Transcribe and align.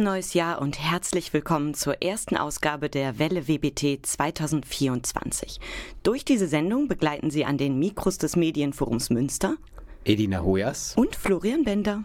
Neues 0.00 0.34
Jahr 0.34 0.60
und 0.60 0.78
herzlich 0.78 1.32
willkommen 1.32 1.74
zur 1.74 2.02
ersten 2.02 2.36
Ausgabe 2.36 2.88
der 2.88 3.18
Welle 3.18 3.46
WBT 3.48 4.04
2024. 4.04 5.60
Durch 6.02 6.24
diese 6.24 6.48
Sendung 6.48 6.88
begleiten 6.88 7.30
Sie 7.30 7.44
an 7.44 7.58
den 7.58 7.78
Mikros 7.78 8.18
des 8.18 8.36
Medienforums 8.36 9.10
Münster 9.10 9.56
Edina 10.04 10.42
Hoyas 10.42 10.94
und 10.96 11.14
Florian 11.14 11.64
Bender. 11.64 12.04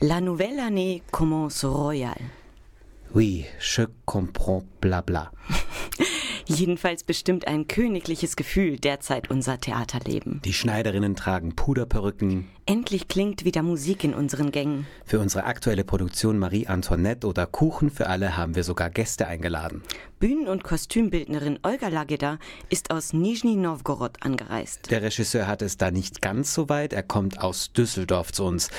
La 0.00 0.20
nouvelle 0.20 0.60
année 0.60 1.02
commence 1.10 1.64
royal. 1.64 2.16
Oui, 3.12 3.44
je 3.58 3.86
comprends 4.04 4.64
blabla. 4.80 5.32
Jedenfalls 6.46 7.04
bestimmt 7.04 7.46
ein 7.46 7.66
königliches 7.66 8.36
Gefühl 8.36 8.78
derzeit 8.78 9.30
unser 9.30 9.60
Theaterleben. 9.60 10.40
Die 10.44 10.52
Schneiderinnen 10.52 11.16
tragen 11.16 11.54
Puderperücken. 11.56 12.48
Endlich 12.66 13.08
klingt 13.08 13.44
wieder 13.44 13.62
Musik 13.62 14.04
in 14.04 14.14
unseren 14.14 14.52
Gängen. 14.52 14.86
Für 15.04 15.18
unsere 15.18 15.44
aktuelle 15.44 15.84
Produktion 15.84 16.38
Marie 16.38 16.66
Antoinette 16.66 17.26
oder 17.26 17.46
Kuchen 17.46 17.90
für 17.90 18.08
alle 18.08 18.36
haben 18.36 18.54
wir 18.54 18.64
sogar 18.64 18.90
Gäste 18.90 19.26
eingeladen. 19.26 19.82
Bühnen- 20.18 20.48
und 20.48 20.64
Kostümbildnerin 20.64 21.58
Olga 21.62 21.88
Lageda 21.88 22.38
ist 22.68 22.90
aus 22.90 23.12
Nizhny 23.12 23.56
Novgorod 23.56 24.18
angereist. 24.20 24.90
Der 24.90 25.02
Regisseur 25.02 25.46
hat 25.46 25.62
es 25.62 25.78
da 25.78 25.90
nicht 25.90 26.22
ganz 26.22 26.54
so 26.54 26.68
weit. 26.68 26.92
Er 26.92 27.02
kommt 27.02 27.40
aus 27.40 27.72
Düsseldorf 27.72 28.32
zu 28.32 28.44
uns. 28.44 28.70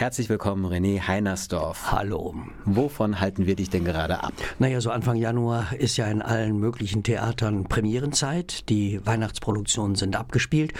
Herzlich 0.00 0.30
willkommen, 0.30 0.64
René 0.64 1.06
Heinersdorf. 1.06 1.92
Hallo. 1.92 2.34
Wovon 2.64 3.20
halten 3.20 3.44
wir 3.44 3.54
dich 3.54 3.68
denn 3.68 3.84
gerade 3.84 4.24
ab? 4.24 4.32
Naja, 4.58 4.80
so 4.80 4.90
Anfang 4.90 5.16
Januar 5.16 5.74
ist 5.74 5.98
ja 5.98 6.06
in 6.06 6.22
allen 6.22 6.56
möglichen 6.56 7.02
Theatern 7.02 7.64
Premierenzeit. 7.64 8.66
Die 8.70 9.04
Weihnachtsproduktionen 9.04 9.96
sind 9.96 10.16
abgespielt 10.16 10.72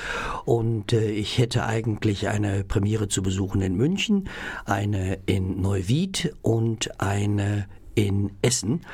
und 0.46 0.94
äh, 0.94 1.10
ich 1.10 1.36
hätte 1.36 1.66
eigentlich 1.66 2.28
eine 2.28 2.64
Premiere 2.64 3.08
zu 3.08 3.22
besuchen 3.22 3.60
in 3.60 3.76
München, 3.76 4.30
eine 4.64 5.18
in 5.26 5.60
Neuwied 5.60 6.34
und 6.40 6.98
eine 6.98 7.68
in 7.94 8.32
Essen 8.40 8.86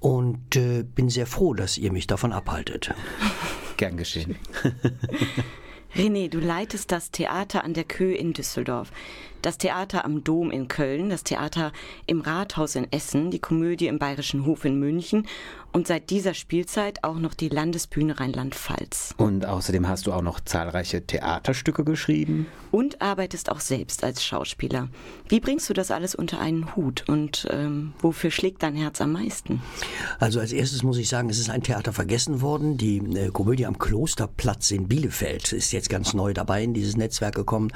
und 0.00 0.56
äh, 0.56 0.84
bin 0.84 1.10
sehr 1.10 1.26
froh, 1.26 1.52
dass 1.52 1.76
ihr 1.76 1.92
mich 1.92 2.06
davon 2.06 2.32
abhaltet. 2.32 2.94
Gern 3.76 3.98
geschehen. 3.98 4.36
René, 5.96 6.28
du 6.28 6.40
leitest 6.40 6.92
das 6.92 7.10
Theater 7.10 7.64
an 7.64 7.72
der 7.72 7.84
Kö 7.84 8.12
in 8.12 8.34
Düsseldorf, 8.34 8.92
das 9.46 9.58
Theater 9.58 10.04
am 10.04 10.24
Dom 10.24 10.50
in 10.50 10.66
Köln, 10.66 11.08
das 11.08 11.22
Theater 11.22 11.70
im 12.06 12.20
Rathaus 12.20 12.74
in 12.74 12.90
Essen, 12.90 13.30
die 13.30 13.38
Komödie 13.38 13.86
im 13.86 14.00
Bayerischen 14.00 14.44
Hof 14.44 14.64
in 14.64 14.76
München 14.80 15.24
und 15.76 15.86
seit 15.86 16.08
dieser 16.08 16.32
Spielzeit 16.32 17.04
auch 17.04 17.18
noch 17.18 17.34
die 17.34 17.50
Landesbühne 17.50 18.18
Rheinland-Pfalz. 18.18 19.14
Und 19.18 19.44
außerdem 19.44 19.86
hast 19.86 20.06
du 20.06 20.12
auch 20.14 20.22
noch 20.22 20.40
zahlreiche 20.40 21.06
Theaterstücke 21.06 21.84
geschrieben. 21.84 22.46
Und 22.72 23.02
arbeitest 23.02 23.50
auch 23.50 23.60
selbst 23.60 24.02
als 24.02 24.24
Schauspieler. 24.24 24.88
Wie 25.28 25.38
bringst 25.38 25.68
du 25.68 25.74
das 25.74 25.90
alles 25.90 26.14
unter 26.14 26.40
einen 26.40 26.74
Hut 26.74 27.04
und 27.08 27.46
ähm, 27.50 27.92
wofür 28.00 28.30
schlägt 28.30 28.62
dein 28.62 28.74
Herz 28.74 29.00
am 29.00 29.12
meisten? 29.12 29.62
Also 30.18 30.40
als 30.40 30.52
erstes 30.52 30.82
muss 30.82 30.96
ich 30.96 31.08
sagen, 31.08 31.28
es 31.28 31.38
ist 31.38 31.50
ein 31.50 31.62
Theater 31.62 31.92
vergessen 31.92 32.40
worden. 32.40 32.78
Die 32.78 32.96
äh, 32.96 33.30
Komödie 33.30 33.66
am 33.66 33.78
Klosterplatz 33.78 34.70
in 34.70 34.88
Bielefeld 34.88 35.52
ist 35.52 35.72
jetzt 35.72 35.90
ganz 35.90 36.14
neu 36.14 36.32
dabei 36.32 36.64
in 36.64 36.72
dieses 36.72 36.96
Netzwerk 36.96 37.34
gekommen. 37.34 37.70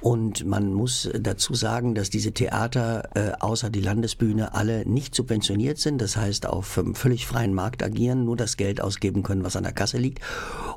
Und 0.00 0.46
man 0.46 0.72
muss 0.72 1.03
dazu 1.12 1.54
sagen, 1.54 1.94
dass 1.94 2.10
diese 2.10 2.32
Theater 2.32 3.10
äh, 3.14 3.32
außer 3.40 3.70
die 3.70 3.80
Landesbühne 3.80 4.54
alle 4.54 4.88
nicht 4.88 5.14
subventioniert 5.14 5.78
sind. 5.78 6.00
Das 6.00 6.16
heißt, 6.16 6.46
auf 6.46 6.76
ähm, 6.76 6.94
völlig 6.94 7.26
freien 7.26 7.54
Markt 7.54 7.82
agieren, 7.82 8.24
nur 8.24 8.36
das 8.36 8.56
Geld 8.56 8.80
ausgeben 8.80 9.22
können, 9.22 9.44
was 9.44 9.56
an 9.56 9.64
der 9.64 9.72
Kasse 9.72 9.98
liegt. 9.98 10.20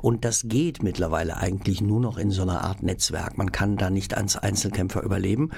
Und 0.02 0.24
das 0.24 0.44
geht 0.46 0.82
mittlerweile 0.82 1.36
eigentlich 1.36 1.80
nur 1.80 2.00
noch 2.00 2.18
in 2.18 2.30
so 2.30 2.42
einer 2.42 2.62
Art 2.62 2.82
Netzwerk. 2.82 3.38
Man 3.38 3.52
kann 3.52 3.76
da 3.76 3.90
nicht 3.90 4.16
als 4.16 4.36
Einzelkämpfer 4.36 5.02
überleben. 5.02 5.50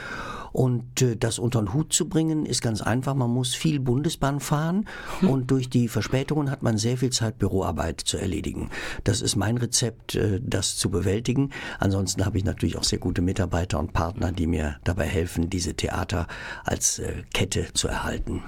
Und 0.52 1.02
äh, 1.02 1.16
das 1.16 1.38
unter 1.38 1.60
den 1.60 1.74
Hut 1.74 1.92
zu 1.92 2.08
bringen, 2.08 2.46
ist 2.46 2.62
ganz 2.62 2.82
einfach. 2.82 3.14
Man 3.14 3.30
muss 3.30 3.54
viel 3.54 3.80
Bundesbahn 3.80 4.40
fahren 4.40 4.86
und 5.22 5.50
durch 5.50 5.68
die 5.68 5.88
Verspätungen 5.88 6.50
hat 6.50 6.62
man 6.62 6.78
sehr 6.78 6.96
viel 6.96 7.10
Zeit, 7.10 7.38
Büroarbeit 7.38 8.00
zu 8.00 8.16
erledigen. 8.16 8.70
Das 9.04 9.22
ist 9.22 9.36
mein 9.36 9.56
Rezept, 9.56 10.14
äh, 10.14 10.40
das 10.42 10.76
zu 10.76 10.90
bewältigen. 10.90 11.50
Ansonsten 11.78 12.24
habe 12.24 12.38
ich 12.38 12.44
natürlich 12.44 12.76
auch 12.76 12.84
sehr 12.84 12.98
gute 12.98 13.22
Mitarbeiter 13.22 13.78
und 13.78 13.92
Partner, 13.92 14.32
die 14.32 14.46
mir 14.46 14.76
dabei 14.84 15.06
helfen, 15.06 15.50
diese 15.50 15.74
Theater 15.74 16.26
als 16.64 16.98
äh, 16.98 17.22
Kette 17.32 17.72
zu 17.72 17.88
erhalten. 17.88 18.42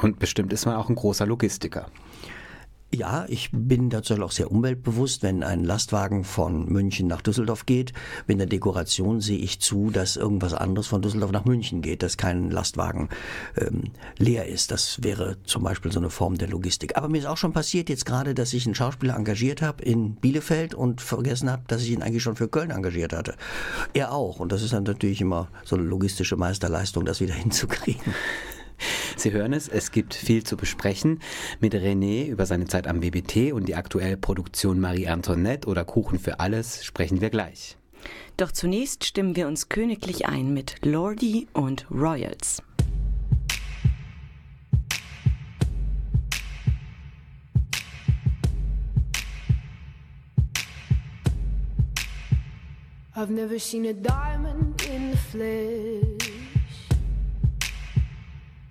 Und 0.00 0.18
bestimmt 0.18 0.52
ist 0.52 0.66
man 0.66 0.76
auch 0.76 0.88
ein 0.88 0.94
großer 0.94 1.26
Logistiker. 1.26 1.86
Ja, 2.90 3.26
ich 3.28 3.50
bin 3.52 3.90
dazu 3.90 4.14
auch 4.22 4.30
sehr 4.30 4.50
umweltbewusst. 4.50 5.22
Wenn 5.22 5.42
ein 5.42 5.62
Lastwagen 5.62 6.24
von 6.24 6.72
München 6.72 7.06
nach 7.06 7.20
Düsseldorf 7.20 7.66
geht, 7.66 7.92
mit 8.26 8.40
der 8.40 8.46
Dekoration 8.46 9.20
sehe 9.20 9.36
ich 9.36 9.60
zu, 9.60 9.90
dass 9.90 10.16
irgendwas 10.16 10.54
anderes 10.54 10.86
von 10.86 11.02
Düsseldorf 11.02 11.30
nach 11.30 11.44
München 11.44 11.82
geht, 11.82 12.02
dass 12.02 12.16
kein 12.16 12.50
Lastwagen 12.50 13.10
ähm, 13.58 13.90
leer 14.16 14.46
ist. 14.46 14.70
Das 14.70 15.02
wäre 15.02 15.36
zum 15.44 15.64
Beispiel 15.64 15.92
so 15.92 16.00
eine 16.00 16.08
Form 16.08 16.38
der 16.38 16.48
Logistik. 16.48 16.96
Aber 16.96 17.10
mir 17.10 17.18
ist 17.18 17.26
auch 17.26 17.36
schon 17.36 17.52
passiert 17.52 17.90
jetzt 17.90 18.06
gerade, 18.06 18.34
dass 18.34 18.54
ich 18.54 18.64
einen 18.64 18.74
Schauspieler 18.74 19.16
engagiert 19.16 19.60
habe 19.60 19.84
in 19.84 20.14
Bielefeld 20.14 20.74
und 20.74 21.02
vergessen 21.02 21.50
habe, 21.50 21.64
dass 21.68 21.82
ich 21.82 21.90
ihn 21.90 22.00
eigentlich 22.00 22.22
schon 22.22 22.36
für 22.36 22.48
Köln 22.48 22.70
engagiert 22.70 23.12
hatte. 23.12 23.34
Er 23.92 24.12
auch. 24.12 24.40
Und 24.40 24.50
das 24.50 24.62
ist 24.62 24.72
dann 24.72 24.84
natürlich 24.84 25.20
immer 25.20 25.48
so 25.62 25.76
eine 25.76 25.84
logistische 25.84 26.36
Meisterleistung, 26.36 27.04
das 27.04 27.20
wieder 27.20 27.34
hinzukriegen. 27.34 28.14
Sie 29.16 29.32
hören 29.32 29.52
es, 29.52 29.68
es 29.68 29.90
gibt 29.90 30.14
viel 30.14 30.44
zu 30.44 30.56
besprechen. 30.56 31.20
Mit 31.60 31.74
René 31.74 32.26
über 32.26 32.46
seine 32.46 32.66
Zeit 32.66 32.86
am 32.86 33.02
WBT 33.02 33.52
und 33.52 33.68
die 33.68 33.74
aktuelle 33.74 34.16
Produktion 34.16 34.80
Marie 34.80 35.08
Antoinette 35.08 35.68
oder 35.68 35.84
Kuchen 35.84 36.18
für 36.18 36.40
alles 36.40 36.84
sprechen 36.84 37.20
wir 37.20 37.30
gleich. 37.30 37.76
Doch 38.36 38.52
zunächst 38.52 39.04
stimmen 39.04 39.34
wir 39.34 39.48
uns 39.48 39.68
königlich 39.68 40.26
ein 40.26 40.54
mit 40.54 40.76
Lordi 40.84 41.48
und 41.52 41.86
Royals. 41.90 42.62
I've 53.18 53.30
never 53.30 53.58
seen 53.58 53.84
a 53.86 53.92
diamond 53.92 54.80
in 54.86 55.10
the 55.10 55.16
flesh. 55.16 56.37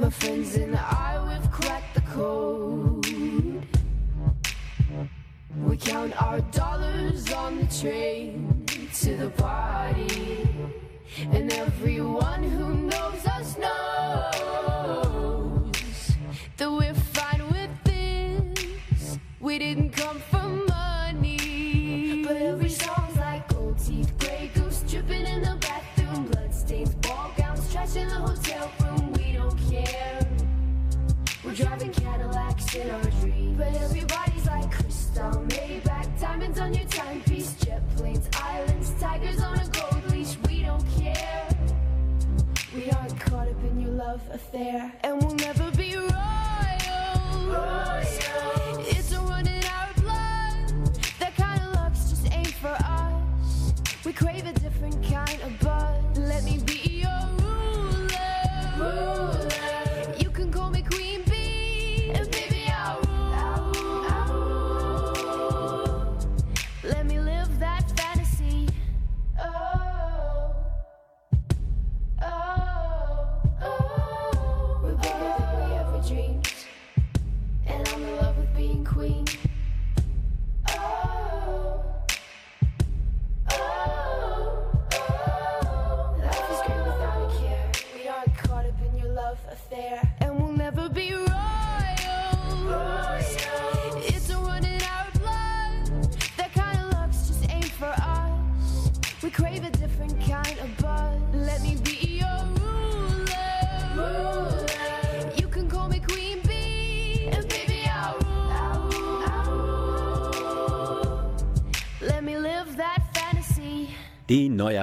My 0.00 0.08
friends 0.08 0.56
and 0.56 0.74
I, 0.76 1.22
we've 1.28 1.50
cracked 1.50 1.92
the 1.94 2.00
code. 2.00 3.04
We 5.58 5.76
count 5.76 6.22
our 6.22 6.40
dollars 6.40 7.30
on 7.30 7.58
the 7.58 7.66
train 7.66 8.64
to 9.02 9.16
the 9.18 9.28
party, 9.28 10.48
and 11.32 11.52
everyone. 11.52 12.29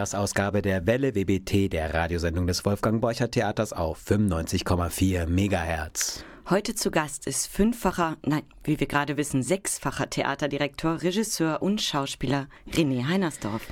Neujahrsausgabe 0.08 0.62
der 0.62 0.88
Welle 0.88 1.16
WBT 1.16 1.74
der 1.74 1.94
Radiosendung 1.94 2.48
des 2.48 2.64
Wolfgang 2.64 3.02
Borcher 3.02 3.30
Theaters 3.30 3.74
auf 3.74 4.00
95,4 4.08 5.28
Megahertz. 5.28 6.24
Heute 6.50 6.76
zu 6.76 6.92
Gast 6.92 7.28
ist 7.28 7.48
fünffacher, 7.48 8.16
nein, 8.26 8.44
wie 8.64 8.80
wir 8.80 8.88
gerade 8.88 9.18
wissen, 9.18 9.44
sechsfacher 9.44 10.10
Theaterdirektor, 10.10 11.02
Regisseur 11.02 11.62
und 11.62 11.82
Schauspieler 11.82 12.48
René 12.72 13.06
Heinersdorf. 13.06 13.68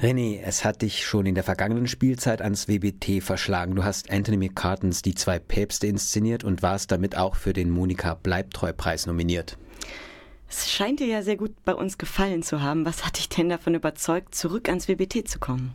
René, 0.00 0.40
es 0.42 0.64
hat 0.64 0.82
dich 0.82 1.06
schon 1.06 1.24
in 1.24 1.36
der 1.36 1.44
vergangenen 1.44 1.86
Spielzeit 1.86 2.42
ans 2.42 2.66
WBT 2.66 3.22
verschlagen. 3.22 3.76
Du 3.76 3.84
hast 3.84 4.10
Anthony 4.10 4.38
McCartens 4.38 5.02
Die 5.02 5.14
zwei 5.14 5.38
Päpste 5.38 5.86
inszeniert 5.86 6.42
und 6.42 6.62
warst 6.62 6.90
damit 6.90 7.16
auch 7.16 7.36
für 7.36 7.52
den 7.52 7.70
Monika 7.70 8.14
Bleibtreu-Preis 8.14 9.06
nominiert. 9.06 9.56
Es 10.48 10.70
scheint 10.70 11.00
dir 11.00 11.06
ja 11.06 11.22
sehr 11.22 11.36
gut 11.36 11.52
bei 11.64 11.74
uns 11.74 11.98
gefallen 11.98 12.42
zu 12.42 12.62
haben. 12.62 12.86
Was 12.86 13.04
hat 13.04 13.18
dich 13.18 13.28
denn 13.28 13.48
davon 13.48 13.74
überzeugt, 13.74 14.34
zurück 14.34 14.68
ans 14.68 14.88
WBT 14.88 15.28
zu 15.28 15.38
kommen? 15.38 15.74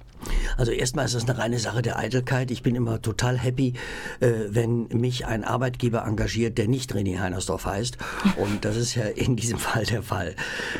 Also 0.58 0.72
erstmal 0.72 1.06
ist 1.06 1.16
das 1.16 1.28
eine 1.28 1.38
reine 1.38 1.60
Sache 1.60 1.82
der 1.82 1.98
Eitelkeit. 1.98 2.52
Ich 2.52 2.64
bin 2.64 2.76
immer 2.76 3.02
total 3.02 3.38
happy, 3.38 3.74
äh, 4.20 4.32
wenn 4.50 4.88
mich 4.90 5.26
ein 5.26 5.44
Arbeitgeber 5.44 6.06
engagiert, 6.06 6.58
der 6.58 6.68
nicht 6.68 6.94
René 6.94 7.20
Heinersdorf 7.20 7.66
heißt. 7.66 7.98
Und 8.38 8.66
das 8.66 8.76
ist 8.78 8.96
ja 8.96 9.04
in 9.04 9.36
diesem 9.36 9.58
Fall 9.60 9.86
der 9.86 10.04
Fall. 10.04 10.36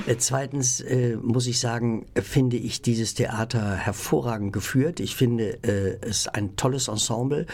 Äh, 0.06 0.18
zweitens 0.18 0.82
äh, 0.82 1.16
muss 1.16 1.48
ich 1.48 1.60
sagen, 1.60 2.06
finde 2.16 2.58
ich 2.58 2.82
dieses 2.82 3.14
Theater 3.14 3.76
hervorragend 3.76 4.54
geführt. 4.54 5.00
Ich 5.00 5.16
finde 5.16 5.60
es 6.02 6.28
ein 6.28 6.56
tolles 6.56 6.88
Ensemble. 6.88 7.46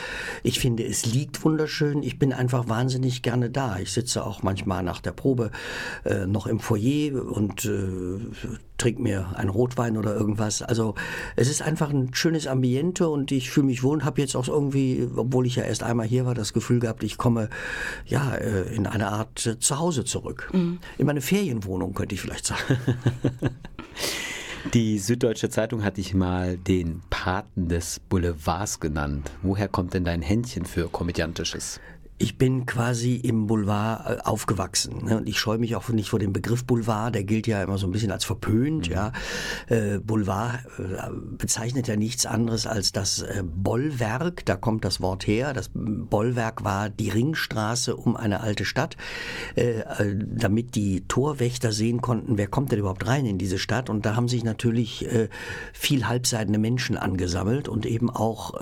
Ich 0.43 0.59
finde 0.59 0.85
es 0.85 1.05
liegt 1.05 1.43
wunderschön. 1.43 2.03
Ich 2.03 2.19
bin 2.19 2.33
einfach 2.33 2.67
wahnsinnig 2.67 3.21
gerne 3.21 3.49
da. 3.49 3.77
Ich 3.79 3.91
sitze 3.91 4.25
auch 4.25 4.43
manchmal 4.43 4.83
nach 4.83 5.01
der 5.01 5.11
Probe 5.11 5.51
noch 6.25 6.47
im 6.47 6.59
Foyer 6.59 7.13
und 7.25 7.69
trinke 8.77 9.01
mir 9.01 9.35
einen 9.35 9.49
Rotwein 9.49 9.97
oder 9.97 10.15
irgendwas. 10.15 10.61
Also 10.61 10.95
es 11.35 11.49
ist 11.49 11.61
einfach 11.61 11.89
ein 11.89 12.13
schönes 12.13 12.47
Ambiente 12.47 13.09
und 13.09 13.31
ich 13.31 13.49
fühle 13.49 13.67
mich 13.67 13.83
wohl 13.83 13.97
und 13.97 14.05
habe 14.05 14.21
jetzt 14.21 14.35
auch 14.35 14.47
irgendwie, 14.47 15.07
obwohl 15.15 15.45
ich 15.45 15.55
ja 15.55 15.63
erst 15.63 15.83
einmal 15.83 16.07
hier 16.07 16.25
war, 16.25 16.35
das 16.35 16.53
Gefühl 16.53 16.79
gehabt, 16.79 17.03
ich 17.03 17.17
komme 17.17 17.49
ja 18.05 18.35
äh, 18.35 18.73
in 18.73 18.87
eine 18.87 19.07
Art 19.07 19.45
äh, 19.45 19.59
Zuhause 19.59 20.05
zurück. 20.05 20.49
In 20.97 21.05
meine 21.05 21.21
Ferienwohnung 21.21 21.93
könnte 21.93 22.15
ich 22.15 22.21
vielleicht 22.21 22.45
sagen. 22.45 22.77
Die 24.73 24.99
Süddeutsche 24.99 25.49
Zeitung 25.49 25.83
hat 25.83 25.95
dich 25.95 26.13
mal 26.13 26.57
den 26.57 27.01
Paten 27.09 27.69
des 27.69 28.01
Boulevards 28.09 28.81
genannt. 28.81 29.31
Woher 29.41 29.69
kommt 29.69 29.93
denn 29.93 30.03
dein 30.03 30.21
Händchen 30.21 30.65
für 30.65 30.89
Komödiantisches? 30.89 31.79
Ich 32.19 32.39
bin 32.39 32.65
quasi 32.65 33.15
im 33.15 33.45
Boulevard 33.45 34.09
äh, 34.09 34.21
aufgewachsen 34.23 35.05
ne? 35.05 35.17
und 35.17 35.29
ich 35.29 35.37
scheue 35.37 35.59
mich 35.59 35.75
auch 35.75 35.87
nicht 35.89 36.09
vor 36.09 36.17
dem 36.17 36.33
Begriff 36.33 36.65
Boulevard, 36.65 37.13
der 37.13 37.23
gilt 37.23 37.45
ja 37.45 37.61
immer 37.61 37.77
so 37.77 37.85
ein 37.85 37.91
bisschen 37.91 38.11
als 38.11 38.25
verpönt. 38.25 38.87
Ja, 38.87 39.11
äh, 39.67 39.99
Boulevard 39.99 40.65
äh, 40.79 41.11
bezeichnet 41.37 41.87
ja 41.87 41.95
nichts 41.95 42.25
anderes 42.25 42.65
als 42.65 42.91
das 42.91 43.21
äh, 43.21 43.43
Bollwerk, 43.45 44.45
da 44.45 44.55
kommt 44.55 44.83
das 44.83 44.99
Wort 44.99 45.27
her. 45.27 45.53
Das 45.53 45.69
Bollwerk 45.73 46.63
war 46.63 46.89
die 46.89 47.09
Ringstraße 47.09 47.95
um 47.95 48.15
eine 48.15 48.41
alte 48.41 48.65
Stadt, 48.65 48.97
äh, 49.55 49.81
äh, 49.81 50.15
damit 50.17 50.73
die 50.73 51.01
Torwächter 51.07 51.71
sehen 51.71 52.01
konnten, 52.01 52.39
wer 52.39 52.47
kommt 52.47 52.71
denn 52.71 52.79
überhaupt 52.79 53.05
rein 53.05 53.27
in 53.27 53.37
diese 53.37 53.59
Stadt. 53.59 53.91
Und 53.91 54.07
da 54.07 54.15
haben 54.15 54.27
sich 54.27 54.43
natürlich 54.43 55.07
viel 55.73 56.07
halbseidene 56.07 56.57
Menschen 56.57 56.97
angesammelt 56.97 57.67
und 57.67 57.85
eben 57.85 58.09
auch 58.09 58.53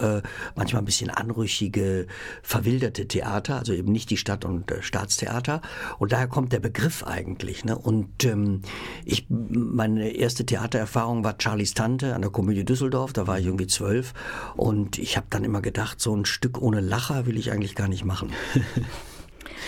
manchmal 0.56 0.82
ein 0.82 0.86
bisschen 0.86 1.10
anrüchige, 1.10 2.08
verwilderte 2.42 3.08
Theater, 3.08 3.45
also 3.54 3.74
eben 3.74 3.92
nicht 3.92 4.10
die 4.10 4.18
Stadt- 4.18 4.46
und 4.46 4.72
äh, 4.72 4.82
Staatstheater. 4.82 5.62
Und 6.00 6.12
daher 6.12 6.28
kommt 6.28 6.52
der 6.52 6.60
Begriff 6.60 7.04
eigentlich. 7.04 7.64
Ne? 7.64 7.78
Und 7.78 8.24
ähm, 8.26 8.62
ich, 9.06 9.28
meine 9.30 10.10
erste 10.10 10.46
Theatererfahrung 10.46 11.24
war 11.24 11.36
Charlies 11.38 11.74
Tante 11.74 12.16
an 12.16 12.22
der 12.22 12.32
Komödie 12.32 12.66
Düsseldorf. 12.66 13.14
Da 13.14 13.28
war 13.28 13.40
ich 13.40 13.46
irgendwie 13.46 13.68
zwölf. 13.68 14.14
Und 14.56 14.98
ich 14.98 15.18
habe 15.18 15.28
dann 15.30 15.44
immer 15.44 15.62
gedacht, 15.62 16.02
so 16.02 16.16
ein 16.16 16.26
Stück 16.26 16.62
ohne 16.62 16.82
Lacher 16.82 17.26
will 17.26 17.38
ich 17.38 17.52
eigentlich 17.52 17.76
gar 17.76 17.88
nicht 17.88 18.06
machen. 18.06 18.32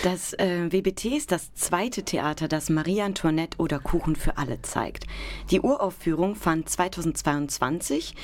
Das 0.04 0.32
äh, 0.34 0.70
WBT 0.70 1.06
ist 1.06 1.32
das 1.32 1.52
zweite 1.54 2.04
Theater, 2.04 2.46
das 2.46 2.70
Marie 2.70 3.02
Antoinette 3.02 3.58
oder 3.58 3.80
Kuchen 3.80 4.14
für 4.14 4.38
alle 4.38 4.62
zeigt. 4.62 5.06
Die 5.50 5.60
Uraufführung 5.60 6.36
fand 6.36 6.68
2022 6.68 8.14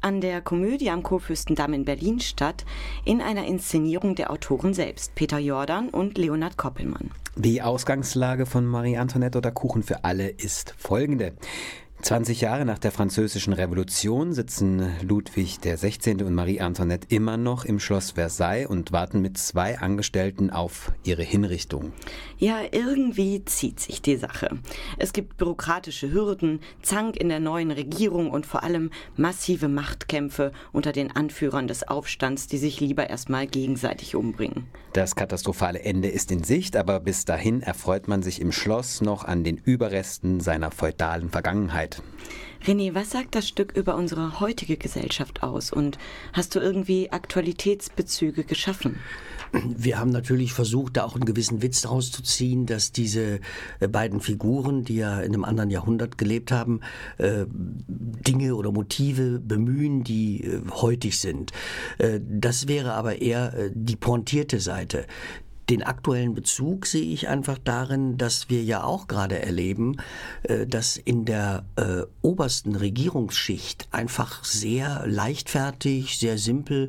an 0.00 0.22
der 0.22 0.40
Komödie 0.40 0.88
am 0.88 1.02
Kurfürstendamm 1.02 1.74
in 1.74 1.84
Berlin 1.84 2.20
statt, 2.20 2.64
in 3.04 3.20
einer 3.20 3.44
Inszenierung 3.44 4.14
der 4.14 4.30
Autoren 4.30 4.72
selbst, 4.72 5.14
Peter 5.16 5.38
Jordan 5.38 5.90
und 5.90 6.16
Leonhard 6.16 6.56
Koppelmann. 6.56 7.10
Die 7.36 7.60
Ausgangslage 7.60 8.46
von 8.46 8.64
Marie 8.64 8.96
Antoinette 8.96 9.36
oder 9.36 9.50
Kuchen 9.50 9.82
für 9.82 10.04
alle 10.04 10.28
ist 10.28 10.74
folgende. 10.78 11.34
20 12.00 12.40
Jahre 12.40 12.64
nach 12.64 12.78
der 12.78 12.92
Französischen 12.92 13.52
Revolution 13.52 14.32
sitzen 14.32 14.88
Ludwig 15.02 15.58
XVI. 15.60 16.22
und 16.22 16.32
Marie 16.32 16.60
Antoinette 16.60 17.08
immer 17.10 17.36
noch 17.36 17.64
im 17.64 17.80
Schloss 17.80 18.12
Versailles 18.12 18.68
und 18.68 18.92
warten 18.92 19.20
mit 19.20 19.36
zwei 19.36 19.80
Angestellten 19.80 20.50
auf 20.50 20.92
ihre 21.02 21.24
Hinrichtung. 21.24 21.92
Ja, 22.38 22.60
irgendwie 22.70 23.44
zieht 23.44 23.80
sich 23.80 24.00
die 24.00 24.16
Sache. 24.16 24.58
Es 24.96 25.12
gibt 25.12 25.38
bürokratische 25.38 26.12
Hürden, 26.12 26.60
Zank 26.82 27.16
in 27.16 27.28
der 27.28 27.40
neuen 27.40 27.72
Regierung 27.72 28.30
und 28.30 28.46
vor 28.46 28.62
allem 28.62 28.90
massive 29.16 29.66
Machtkämpfe 29.66 30.52
unter 30.72 30.92
den 30.92 31.10
Anführern 31.10 31.66
des 31.66 31.88
Aufstands, 31.88 32.46
die 32.46 32.58
sich 32.58 32.78
lieber 32.78 33.10
erstmal 33.10 33.48
gegenseitig 33.48 34.14
umbringen. 34.14 34.68
Das 34.92 35.16
katastrophale 35.16 35.80
Ende 35.80 36.08
ist 36.08 36.30
in 36.30 36.44
Sicht, 36.44 36.76
aber 36.76 37.00
bis 37.00 37.24
dahin 37.24 37.60
erfreut 37.60 38.08
man 38.08 38.22
sich 38.22 38.40
im 38.40 38.52
Schloss 38.52 39.00
noch 39.00 39.24
an 39.24 39.42
den 39.44 39.56
Überresten 39.56 40.40
seiner 40.40 40.70
feudalen 40.70 41.30
Vergangenheit. 41.30 41.87
Zeit. 41.88 42.02
René, 42.66 42.94
was 42.94 43.10
sagt 43.10 43.36
das 43.36 43.46
Stück 43.46 43.76
über 43.76 43.96
unsere 43.96 44.40
heutige 44.40 44.76
Gesellschaft 44.76 45.42
aus 45.42 45.72
und 45.72 45.96
hast 46.32 46.56
du 46.56 46.60
irgendwie 46.60 47.10
Aktualitätsbezüge 47.10 48.42
geschaffen? 48.42 48.96
Wir 49.52 49.98
haben 49.98 50.10
natürlich 50.10 50.52
versucht, 50.52 50.96
da 50.96 51.04
auch 51.04 51.14
einen 51.14 51.24
gewissen 51.24 51.62
Witz 51.62 51.82
daraus 51.82 52.10
zu 52.10 52.22
ziehen, 52.22 52.66
dass 52.66 52.92
diese 52.92 53.40
äh, 53.80 53.88
beiden 53.88 54.20
Figuren, 54.20 54.84
die 54.84 54.96
ja 54.96 55.20
in 55.20 55.32
einem 55.32 55.44
anderen 55.44 55.70
Jahrhundert 55.70 56.18
gelebt 56.18 56.52
haben, 56.52 56.80
äh, 57.16 57.46
Dinge 57.46 58.56
oder 58.56 58.72
Motive 58.72 59.38
bemühen, 59.38 60.04
die 60.04 60.44
äh, 60.44 60.60
heutig 60.70 61.18
sind. 61.18 61.52
Das 62.20 62.68
wäre 62.68 62.92
aber 62.92 63.22
eher 63.22 63.70
die 63.70 63.96
pointierte 63.96 64.60
Seite. 64.60 65.06
Den 65.70 65.82
aktuellen 65.82 66.32
Bezug 66.32 66.86
sehe 66.86 67.12
ich 67.12 67.28
einfach 67.28 67.58
darin, 67.62 68.16
dass 68.16 68.48
wir 68.48 68.62
ja 68.62 68.84
auch 68.84 69.06
gerade 69.06 69.42
erleben, 69.42 69.96
äh, 70.44 70.66
dass 70.66 70.96
in 70.96 71.26
der 71.26 71.64
äh, 71.76 72.04
obersten 72.22 72.74
Regierungsschicht 72.74 73.86
einfach 73.90 74.44
sehr 74.44 75.04
leichtfertig, 75.06 76.18
sehr 76.18 76.38
simpel 76.38 76.88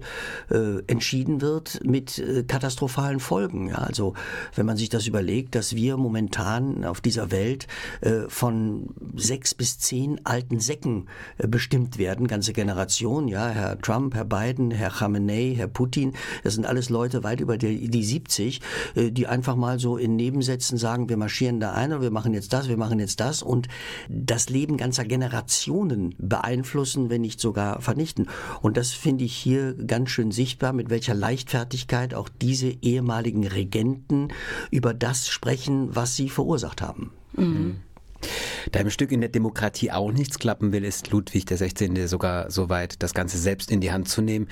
äh, 0.49 0.81
entschieden 0.87 1.41
wird 1.41 1.83
mit 1.83 2.19
äh, 2.19 2.43
katastrophalen 2.43 3.19
Folgen. 3.19 3.67
Ja, 3.67 3.79
also 3.79 4.13
wenn 4.55 4.65
man 4.65 4.77
sich 4.77 4.87
das 4.87 5.07
überlegt, 5.07 5.55
dass 5.55 5.75
wir 5.75 5.97
momentan 5.97 6.85
auf 6.85 7.01
dieser 7.01 7.31
Welt 7.31 7.67
äh, 7.99 8.29
von 8.29 8.95
sechs 9.13 9.53
bis 9.53 9.77
zehn 9.79 10.25
alten 10.25 10.61
Säcken 10.61 11.09
äh, 11.37 11.47
bestimmt 11.47 11.97
werden, 11.97 12.27
ganze 12.27 12.53
Generation, 12.53 13.27
ja, 13.27 13.49
Herr 13.49 13.77
Trump, 13.81 14.15
Herr 14.15 14.23
Biden, 14.23 14.71
Herr 14.71 14.91
Khamenei, 14.91 15.53
Herr 15.57 15.67
Putin, 15.67 16.13
das 16.45 16.53
sind 16.53 16.65
alles 16.65 16.89
Leute 16.89 17.25
weit 17.25 17.41
über 17.41 17.57
die, 17.57 17.89
die 17.89 18.05
70 18.05 18.61
äh, 18.61 18.68
die 18.95 19.27
einfach 19.27 19.55
mal 19.55 19.79
so 19.79 19.97
in 19.97 20.15
Nebensätzen 20.15 20.77
sagen, 20.77 21.09
wir 21.09 21.17
marschieren 21.17 21.59
da 21.59 21.73
ein 21.73 21.91
oder 21.91 22.01
wir 22.01 22.11
machen 22.11 22.33
jetzt 22.33 22.53
das, 22.53 22.69
wir 22.69 22.77
machen 22.77 22.99
jetzt 22.99 23.19
das 23.19 23.41
und 23.41 23.67
das 24.07 24.49
Leben 24.49 24.77
ganzer 24.77 25.05
Generationen 25.05 26.15
beeinflussen, 26.17 27.09
wenn 27.09 27.21
nicht 27.21 27.39
sogar 27.39 27.81
vernichten. 27.81 28.27
Und 28.61 28.77
das 28.77 28.91
finde 28.91 29.25
ich 29.25 29.35
hier 29.35 29.73
ganz 29.73 30.09
schön 30.09 30.31
sichtbar, 30.31 30.73
mit 30.73 30.89
welcher 30.89 31.13
Leichtfertigkeit 31.13 32.13
auch 32.13 32.29
diese 32.29 32.69
ehemaligen 32.81 33.45
Regenten 33.45 34.29
über 34.71 34.93
das 34.93 35.27
sprechen, 35.27 35.95
was 35.95 36.15
sie 36.15 36.29
verursacht 36.29 36.81
haben. 36.81 37.11
Mhm. 37.33 37.77
Da 38.71 38.79
im 38.79 38.89
Stück 38.89 39.11
in 39.11 39.21
der 39.21 39.29
Demokratie 39.29 39.91
auch 39.91 40.11
nichts 40.11 40.39
klappen 40.39 40.71
will, 40.71 40.83
ist 40.83 41.11
Ludwig 41.11 41.45
XVI. 41.45 42.07
sogar 42.07 42.51
so 42.51 42.69
weit, 42.69 43.01
das 43.01 43.13
Ganze 43.13 43.37
selbst 43.37 43.71
in 43.71 43.81
die 43.81 43.91
Hand 43.91 44.09
zu 44.09 44.21
nehmen. 44.21 44.47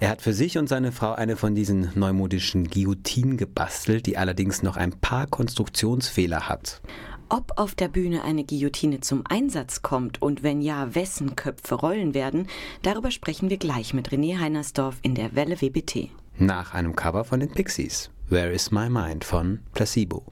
Er 0.00 0.08
hat 0.08 0.22
für 0.22 0.32
sich 0.32 0.58
und 0.58 0.68
seine 0.68 0.92
Frau 0.92 1.12
eine 1.12 1.36
von 1.36 1.54
diesen 1.54 1.90
neumodischen 1.94 2.68
Guillotinen 2.68 3.36
gebastelt, 3.36 4.06
die 4.06 4.16
allerdings 4.16 4.62
noch 4.62 4.76
ein 4.76 4.92
paar 4.92 5.26
Konstruktionsfehler 5.26 6.48
hat. 6.48 6.80
Ob 7.28 7.52
auf 7.56 7.74
der 7.74 7.88
Bühne 7.88 8.22
eine 8.22 8.44
Guillotine 8.44 9.00
zum 9.00 9.24
Einsatz 9.26 9.82
kommt 9.82 10.20
und 10.20 10.42
wenn 10.42 10.60
ja, 10.60 10.94
wessen 10.94 11.36
Köpfe 11.36 11.74
rollen 11.74 12.14
werden, 12.14 12.48
darüber 12.82 13.10
sprechen 13.10 13.50
wir 13.50 13.56
gleich 13.56 13.94
mit 13.94 14.10
René 14.10 14.38
Heinersdorf 14.38 14.98
in 15.02 15.14
der 15.14 15.34
Welle 15.34 15.60
WBT. 15.60 16.10
Nach 16.38 16.74
einem 16.74 16.94
Cover 16.94 17.24
von 17.24 17.40
den 17.40 17.50
Pixies. 17.50 18.10
Where 18.28 18.50
is 18.50 18.70
my 18.70 18.88
mind 18.88 19.24
von 19.24 19.60
Placebo. 19.72 20.24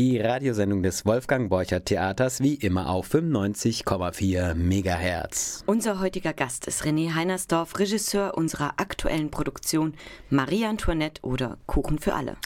Die 0.00 0.18
Radiosendung 0.18 0.82
des 0.82 1.04
Wolfgang 1.04 1.50
Borcher 1.50 1.84
Theaters 1.84 2.40
wie 2.40 2.54
immer 2.54 2.88
auf 2.88 3.12
95,4 3.12 4.54
Megahertz. 4.54 5.62
Unser 5.66 6.00
heutiger 6.00 6.32
Gast 6.32 6.66
ist 6.66 6.84
René 6.84 7.14
Heinersdorf, 7.14 7.78
Regisseur 7.78 8.34
unserer 8.34 8.72
aktuellen 8.78 9.30
Produktion 9.30 9.92
Marie 10.30 10.64
Antoinette 10.64 11.20
oder 11.20 11.58
Kuchen 11.66 11.98
für 11.98 12.14
alle. 12.14 12.38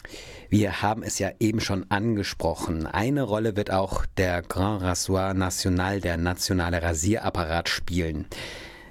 Wir 0.49 0.81
haben 0.81 1.01
es 1.01 1.17
ja 1.17 1.31
eben 1.39 1.61
schon 1.61 1.89
angesprochen. 1.89 2.87
Eine 2.87 3.23
Rolle 3.23 3.55
wird 3.55 3.71
auch 3.71 4.05
der 4.17 4.41
Grand 4.41 4.81
Rassoir 4.81 5.33
National, 5.33 6.01
der 6.01 6.17
nationale 6.17 6.83
Rasierapparat, 6.83 7.69
spielen. 7.69 8.25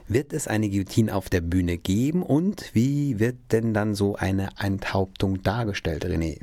Wird 0.09 0.33
es 0.33 0.49
eine 0.49 0.71
Guillotine 0.71 1.15
auf 1.15 1.29
der 1.29 1.43
Bühne 1.43 1.77
geben 1.77 2.23
und 2.23 2.71
wie 2.73 3.21
wird 3.21 3.37
denn 3.53 3.75
dann 3.75 3.95
so 3.95 4.17
eine 4.17 4.49
Enthauptung 4.59 5.43
dargestellt, 5.43 6.07
René? 6.07 6.39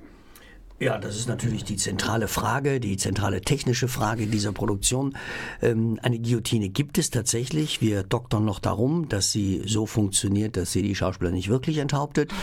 Ja, 0.81 0.97
das 0.97 1.15
ist 1.15 1.27
natürlich 1.27 1.63
die 1.63 1.75
zentrale 1.75 2.27
Frage, 2.27 2.79
die 2.79 2.97
zentrale 2.97 3.41
technische 3.41 3.87
Frage 3.87 4.25
dieser 4.25 4.51
Produktion. 4.51 5.15
Ähm, 5.61 5.99
eine 6.01 6.19
Guillotine 6.19 6.69
gibt 6.69 6.97
es 6.97 7.11
tatsächlich. 7.11 7.81
Wir 7.81 8.01
doktern 8.01 8.45
noch 8.45 8.57
darum, 8.57 9.07
dass 9.07 9.31
sie 9.31 9.61
so 9.67 9.85
funktioniert, 9.85 10.57
dass 10.57 10.71
sie 10.71 10.81
die 10.81 10.95
Schauspieler 10.95 11.29
nicht 11.29 11.49
wirklich 11.49 11.77
enthauptet, 11.77 12.33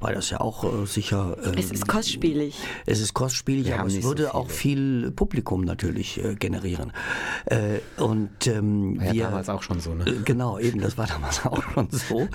weil 0.00 0.14
das 0.14 0.30
ja 0.30 0.40
auch 0.40 0.64
äh, 0.64 0.86
sicher. 0.86 1.36
Ähm, 1.44 1.52
es 1.58 1.70
ist 1.70 1.86
kostspielig. 1.86 2.56
Es 2.86 3.00
ist 3.00 3.12
kostspielig, 3.12 3.66
Wir 3.66 3.80
aber 3.80 3.88
es 3.88 4.02
würde 4.02 4.22
so 4.22 4.30
auch 4.30 4.48
viel 4.48 5.10
Publikum 5.10 5.60
natürlich 5.60 6.24
äh, 6.24 6.34
generieren. 6.34 6.94
Äh, 7.44 7.80
und 7.98 8.46
ähm, 8.46 9.00
War 9.00 9.06
ja 9.08 9.12
wir, 9.12 9.24
damals 9.24 9.50
auch 9.50 9.62
schon 9.62 9.80
so, 9.80 9.94
ne? 9.94 10.06
Äh, 10.06 10.22
genau, 10.24 10.58
eben, 10.58 10.80
das 10.80 10.96
war 10.96 11.08
damals 11.08 11.44
auch 11.44 11.62
schon 11.74 11.88
so. 11.90 12.26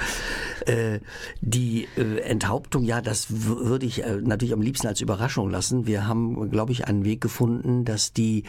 Äh, 0.68 1.00
die 1.42 1.88
äh, 1.98 2.20
Enthauptung, 2.20 2.84
ja, 2.84 3.02
das 3.02 3.26
würde 3.30 3.88
ich 3.88 4.04
natürlich 4.22 4.54
am 4.54 4.62
liebsten 4.62 4.86
als 4.86 5.02
Überraschung 5.02 5.47
schauen 5.48 5.52
lassen. 5.52 5.88
Wir 5.88 6.08
haben, 6.08 6.50
glaube 6.50 6.72
ich, 6.72 6.88
einen 6.88 7.06
Weg 7.06 7.22
gefunden, 7.22 7.86
dass 7.86 8.14
die 8.14 8.44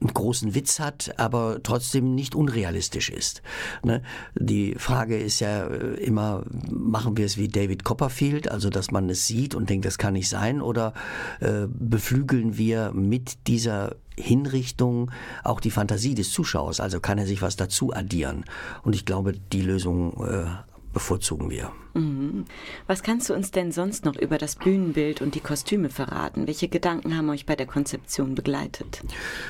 einen 0.00 0.12
großen 0.12 0.54
Witz 0.54 0.80
hat, 0.80 1.14
aber 1.18 1.60
trotzdem 1.62 2.14
nicht 2.14 2.34
unrealistisch 2.34 3.10
ist. 3.10 3.42
Ne? 3.84 4.02
Die 4.38 4.74
Frage 4.76 5.16
ist 5.16 5.40
ja 5.40 5.66
äh, 5.66 5.94
immer, 6.04 6.44
machen 6.70 7.16
wir 7.16 7.26
es 7.26 7.36
wie 7.36 7.48
David 7.48 7.84
Copperfield, 7.84 8.50
also 8.50 8.70
dass 8.70 8.90
man 8.90 9.08
es 9.10 9.26
sieht 9.26 9.54
und 9.54 9.70
denkt, 9.70 9.84
das 9.84 9.98
kann 9.98 10.14
nicht 10.14 10.28
sein, 10.28 10.60
oder 10.60 10.92
äh, 11.40 11.66
beflügeln 11.68 12.56
wir 12.56 12.92
mit 12.92 13.46
dieser 13.46 13.96
Hinrichtung 14.16 15.10
auch 15.44 15.60
die 15.60 15.70
Fantasie 15.70 16.14
des 16.14 16.30
Zuschauers, 16.30 16.80
also 16.80 17.00
kann 17.00 17.18
er 17.18 17.26
sich 17.26 17.42
was 17.42 17.56
dazu 17.56 17.92
addieren. 17.92 18.44
Und 18.82 18.94
ich 18.94 19.06
glaube, 19.06 19.32
die 19.32 19.62
Lösung 19.62 20.12
äh, 20.24 20.44
bevorzugen 20.92 21.50
wir. 21.50 21.72
Mhm. 21.94 22.44
Was 22.86 23.02
kannst 23.02 23.28
du 23.28 23.34
uns 23.34 23.50
denn 23.50 23.72
sonst 23.72 24.04
noch 24.04 24.16
über 24.16 24.38
das 24.38 24.56
Bühnenbild 24.56 25.20
und 25.22 25.34
die 25.34 25.40
Kostüme 25.40 25.90
verraten? 25.90 26.46
Welche 26.46 26.68
Gedanken 26.68 27.16
haben 27.16 27.28
euch 27.30 27.46
bei 27.46 27.56
der 27.56 27.66
Konzeption 27.66 28.34
begleitet? 28.34 29.02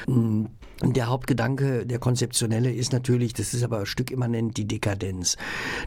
Mm, 0.06 0.46
der 0.82 1.08
Hauptgedanke, 1.08 1.84
der 1.84 1.98
konzeptionelle, 1.98 2.72
ist 2.72 2.92
natürlich, 2.92 3.34
das 3.34 3.52
ist 3.52 3.62
aber 3.62 3.80
ein 3.80 3.86
Stück 3.86 4.10
immanent, 4.10 4.56
die 4.56 4.66
Dekadenz. 4.66 5.36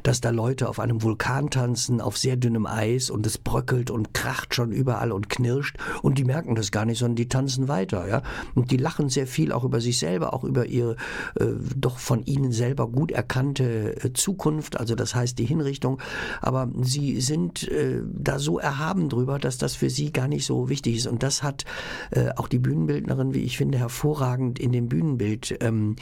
Dass 0.04 0.22
da 0.22 0.30
Leute 0.30 0.70
auf 0.70 0.80
einem 0.80 1.02
Vulkan 1.02 1.50
tanzen, 1.50 2.00
auf 2.00 2.18
sehr 2.18 2.36
dünnem 2.36 2.68
Eis 2.68 3.10
und 3.10 3.26
es 3.26 3.40
bröckelt 3.40 3.90
und 3.90 4.14
kracht 4.14 4.54
schon 4.54 4.72
überall 4.72 5.12
und 5.12 5.30
knirscht 5.30 5.78
und 6.04 6.20
die 6.20 6.26
merken 6.26 6.54
das 6.54 6.72
gar 6.72 6.86
nicht, 6.86 7.00
sondern 7.00 7.16
die 7.16 7.28
tanzen 7.28 7.68
weiter, 7.68 8.08
ja. 8.08 8.22
Und 8.54 8.70
die 8.70 8.78
lachen 8.78 9.10
sehr 9.10 9.26
viel 9.26 9.52
auch 9.52 9.64
über 9.64 9.82
sich 9.82 9.98
selber, 9.98 10.34
auch 10.34 10.44
über 10.44 10.68
ihre 10.68 10.96
äh, 11.40 11.46
doch 11.76 11.98
von 11.98 12.24
ihnen 12.24 12.52
selber 12.52 12.88
gut 12.88 13.12
erkannte 13.12 13.96
äh, 14.04 14.14
Zukunft, 14.14 14.80
also 14.80 14.94
das 14.94 15.16
heißt 15.16 15.40
die 15.40 15.46
Hinrichtung. 15.46 16.00
Aber 16.44 16.70
sie 16.82 17.22
sind 17.22 17.68
äh, 17.70 18.02
da 18.06 18.38
so 18.38 18.60
erhaben 18.60 19.08
drüber, 19.08 19.40
dass 19.40 19.58
das 19.58 19.76
für 19.76 19.90
sie 19.90 20.12
gar 20.12 20.28
nicht 20.28 20.46
so 20.46 20.68
wichtig 20.68 20.98
ist. 20.98 21.08
Und 21.08 21.24
das 21.24 21.42
hat 21.42 21.64
äh, 22.12 22.30
auch 22.36 22.50
die 22.50 22.60
Bühnenbildnerin, 22.60 23.34
wie 23.34 23.44
ich 23.44 23.58
finde, 23.58 23.78
hervorragend 23.78 24.60
in 24.60 24.74
dem 24.74 24.90
Bühnenbild 24.90 25.58
ähm, 25.62 25.96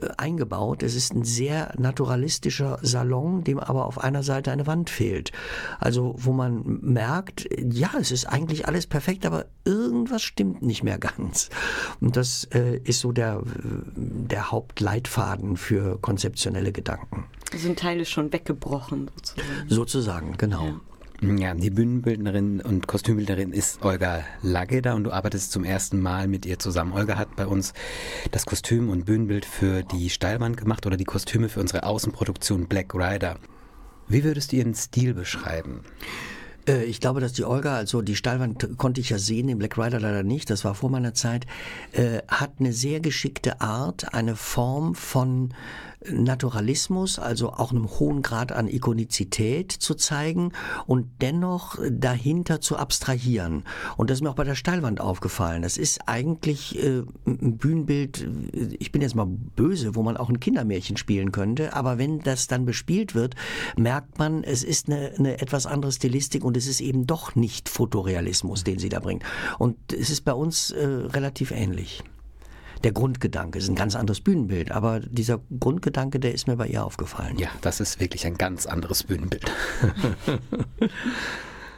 äh, 0.00 0.08
eingebaut. 0.16 0.82
Es 0.82 0.94
ist 0.94 1.14
ein 1.14 1.24
sehr 1.24 1.74
naturalistischer 1.78 2.78
Salon, 2.80 3.44
dem 3.44 3.60
aber 3.60 3.84
auf 3.84 4.02
einer 4.02 4.22
Seite 4.22 4.50
eine 4.50 4.66
Wand 4.66 4.88
fehlt. 4.88 5.30
Also 5.78 6.14
wo 6.16 6.32
man 6.32 6.80
merkt, 6.80 7.46
ja, 7.58 7.90
es 8.00 8.10
ist 8.10 8.24
eigentlich 8.26 8.66
alles 8.66 8.86
perfekt, 8.86 9.26
aber 9.26 9.46
irgendwas 9.64 10.22
stimmt 10.22 10.62
nicht 10.62 10.82
mehr 10.82 10.98
ganz. 11.02 11.50
Und 12.00 12.16
das 12.16 12.44
äh, 12.54 12.78
ist 12.78 13.00
so 13.00 13.12
der, 13.12 13.42
der 13.94 14.50
Hauptleitfaden 14.50 15.56
für 15.56 15.98
konzeptionelle 16.00 16.72
Gedanken. 16.72 17.24
Sind 17.54 17.78
Teile 17.78 18.06
schon 18.06 18.32
weggebrochen 18.32 19.10
sozusagen. 19.14 19.68
Sozusagen, 19.82 20.36
genau. 20.38 20.80
Ja. 21.20 21.36
Ja, 21.36 21.54
die 21.54 21.70
Bühnenbildnerin 21.70 22.60
und 22.60 22.86
Kostümbildnerin 22.86 23.52
ist 23.52 23.82
Olga 23.82 24.22
Lageda 24.40 24.94
und 24.94 25.02
du 25.02 25.10
arbeitest 25.10 25.50
zum 25.50 25.64
ersten 25.64 26.00
Mal 26.00 26.28
mit 26.28 26.46
ihr 26.46 26.60
zusammen. 26.60 26.92
Olga 26.92 27.16
hat 27.16 27.34
bei 27.34 27.48
uns 27.48 27.72
das 28.30 28.46
Kostüm 28.46 28.90
und 28.90 29.06
Bühnenbild 29.06 29.44
für 29.44 29.82
die 29.82 30.08
Steilwand 30.08 30.56
gemacht 30.56 30.86
oder 30.86 30.96
die 30.96 31.04
Kostüme 31.04 31.48
für 31.48 31.58
unsere 31.58 31.82
Außenproduktion 31.82 32.68
Black 32.68 32.94
Rider. 32.94 33.38
Wie 34.06 34.22
würdest 34.22 34.52
du 34.52 34.56
ihren 34.56 34.74
Stil 34.74 35.14
beschreiben? 35.14 35.80
Äh, 36.68 36.84
ich 36.84 37.00
glaube, 37.00 37.20
dass 37.20 37.32
die 37.32 37.44
Olga, 37.44 37.74
also 37.74 38.02
die 38.02 38.16
Steilwand 38.16 38.78
konnte 38.78 39.00
ich 39.00 39.10
ja 39.10 39.18
sehen, 39.18 39.48
den 39.48 39.58
Black 39.58 39.78
Rider 39.78 39.98
leider 39.98 40.22
nicht, 40.22 40.50
das 40.50 40.64
war 40.64 40.76
vor 40.76 40.90
meiner 40.90 41.14
Zeit, 41.14 41.46
äh, 41.92 42.20
hat 42.28 42.52
eine 42.60 42.72
sehr 42.72 43.00
geschickte 43.00 43.60
Art, 43.60 44.14
eine 44.14 44.36
Form 44.36 44.94
von 44.94 45.54
Naturalismus, 46.10 47.18
also 47.18 47.52
auch 47.52 47.70
einem 47.70 47.88
hohen 47.88 48.22
Grad 48.22 48.52
an 48.52 48.68
Ikonizität 48.68 49.72
zu 49.72 49.94
zeigen 49.94 50.52
und 50.86 51.08
dennoch 51.20 51.78
dahinter 51.90 52.60
zu 52.60 52.76
abstrahieren. 52.76 53.64
Und 53.96 54.10
das 54.10 54.18
ist 54.18 54.22
mir 54.22 54.30
auch 54.30 54.34
bei 54.34 54.44
der 54.44 54.54
Steilwand 54.54 55.00
aufgefallen. 55.00 55.62
Das 55.62 55.76
ist 55.76 56.00
eigentlich 56.06 56.82
äh, 56.82 57.02
ein 57.26 57.58
Bühnenbild, 57.58 58.26
ich 58.78 58.92
bin 58.92 59.02
jetzt 59.02 59.14
mal 59.14 59.26
böse, 59.26 59.94
wo 59.94 60.02
man 60.02 60.16
auch 60.16 60.28
ein 60.28 60.40
Kindermärchen 60.40 60.96
spielen 60.96 61.32
könnte, 61.32 61.74
aber 61.74 61.98
wenn 61.98 62.20
das 62.20 62.46
dann 62.46 62.64
bespielt 62.64 63.14
wird, 63.14 63.34
merkt 63.76 64.18
man, 64.18 64.44
es 64.44 64.64
ist 64.64 64.88
eine, 64.88 65.12
eine 65.18 65.40
etwas 65.40 65.66
andere 65.66 65.92
Stilistik 65.92 66.44
und 66.44 66.56
es 66.56 66.66
ist 66.66 66.80
eben 66.80 67.06
doch 67.06 67.34
nicht 67.34 67.68
Fotorealismus, 67.68 68.64
den 68.64 68.78
sie 68.78 68.88
da 68.88 69.00
bringt. 69.00 69.22
Und 69.58 69.76
es 69.92 70.10
ist 70.10 70.24
bei 70.24 70.32
uns 70.32 70.70
äh, 70.70 70.84
relativ 70.84 71.50
ähnlich 71.50 72.02
der 72.84 72.92
Grundgedanke. 72.92 73.58
Es 73.58 73.64
ist 73.64 73.70
ein 73.70 73.76
ganz 73.76 73.94
anderes 73.94 74.20
Bühnenbild, 74.20 74.70
aber 74.70 75.00
dieser 75.00 75.40
Grundgedanke, 75.60 76.20
der 76.20 76.32
ist 76.32 76.46
mir 76.46 76.56
bei 76.56 76.66
ihr 76.66 76.84
aufgefallen. 76.84 77.38
Ja, 77.38 77.48
das 77.60 77.80
ist 77.80 78.00
wirklich 78.00 78.26
ein 78.26 78.36
ganz 78.36 78.66
anderes 78.66 79.04
Bühnenbild. 79.04 79.44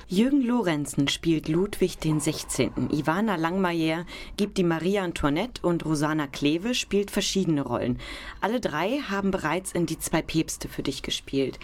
Jürgen 0.06 0.42
Lorenzen 0.42 1.08
spielt 1.08 1.48
Ludwig 1.48 1.98
den 1.98 2.20
16. 2.20 2.90
Ivana 2.92 3.36
Langmaier 3.36 4.04
gibt 4.36 4.58
die 4.58 4.64
Maria 4.64 5.02
Antoinette 5.02 5.66
und 5.66 5.84
Rosanna 5.84 6.26
Kleve 6.26 6.74
spielt 6.74 7.10
verschiedene 7.10 7.62
Rollen. 7.62 7.98
Alle 8.40 8.60
drei 8.60 9.00
haben 9.08 9.30
bereits 9.30 9.72
in 9.72 9.86
Die 9.86 9.98
zwei 9.98 10.20
Päpste 10.20 10.68
für 10.68 10.82
dich 10.82 11.02
gespielt. 11.02 11.58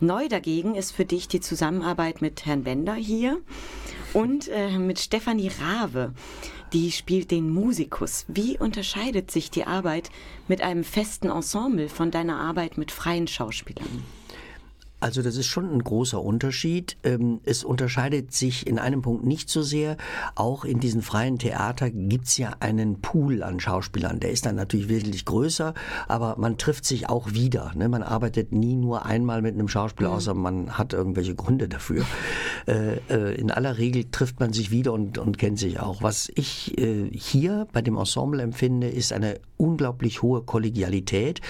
Neu 0.00 0.28
dagegen 0.28 0.74
ist 0.74 0.92
für 0.92 1.04
dich 1.04 1.28
die 1.28 1.40
Zusammenarbeit 1.40 2.22
mit 2.22 2.46
Herrn 2.46 2.64
Bender 2.64 2.94
hier 2.94 3.38
und 4.12 4.48
äh, 4.48 4.78
mit 4.78 4.98
Stefanie 4.98 5.50
Rabe 5.60 6.14
die 6.74 6.90
spielt 6.90 7.30
den 7.30 7.50
Musikus. 7.50 8.26
Wie 8.26 8.58
unterscheidet 8.58 9.30
sich 9.30 9.48
die 9.50 9.64
Arbeit 9.64 10.10
mit 10.48 10.60
einem 10.60 10.82
festen 10.82 11.30
Ensemble 11.30 11.88
von 11.88 12.10
deiner 12.10 12.36
Arbeit 12.36 12.76
mit 12.78 12.90
freien 12.90 13.28
Schauspielern? 13.28 14.02
Also 15.04 15.20
das 15.20 15.36
ist 15.36 15.48
schon 15.48 15.70
ein 15.70 15.84
großer 15.84 16.18
Unterschied. 16.18 16.96
Ähm, 17.02 17.40
es 17.44 17.62
unterscheidet 17.62 18.32
sich 18.32 18.66
in 18.66 18.78
einem 18.78 19.02
Punkt 19.02 19.26
nicht 19.26 19.50
so 19.50 19.60
sehr. 19.60 19.98
Auch 20.34 20.64
in 20.64 20.80
diesen 20.80 21.02
freien 21.02 21.38
Theater 21.38 21.90
gibt's 21.90 22.38
ja 22.38 22.56
einen 22.60 23.02
Pool 23.02 23.42
an 23.42 23.60
Schauspielern. 23.60 24.18
Der 24.18 24.30
ist 24.30 24.46
dann 24.46 24.56
natürlich 24.56 24.88
wesentlich 24.88 25.26
größer, 25.26 25.74
aber 26.08 26.36
man 26.38 26.56
trifft 26.56 26.86
sich 26.86 27.10
auch 27.10 27.32
wieder. 27.34 27.72
Ne? 27.74 27.90
Man 27.90 28.02
arbeitet 28.02 28.52
nie 28.52 28.76
nur 28.76 29.04
einmal 29.04 29.42
mit 29.42 29.52
einem 29.52 29.68
Schauspieler, 29.68 30.08
mhm. 30.08 30.16
außer 30.16 30.32
man 30.32 30.78
hat 30.78 30.94
irgendwelche 30.94 31.34
Gründe 31.34 31.68
dafür. 31.68 32.06
Äh, 32.66 32.96
äh, 33.10 33.34
in 33.34 33.50
aller 33.50 33.76
Regel 33.76 34.04
trifft 34.10 34.40
man 34.40 34.54
sich 34.54 34.70
wieder 34.70 34.94
und, 34.94 35.18
und 35.18 35.36
kennt 35.36 35.58
sich 35.58 35.80
auch. 35.80 36.02
Was 36.02 36.32
ich 36.34 36.78
äh, 36.78 37.10
hier 37.12 37.68
bei 37.74 37.82
dem 37.82 37.98
Ensemble 37.98 38.40
empfinde, 38.40 38.88
ist 38.88 39.12
eine 39.12 39.38
unglaublich 39.58 40.22
hohe 40.22 40.42
Kollegialität. 40.42 41.40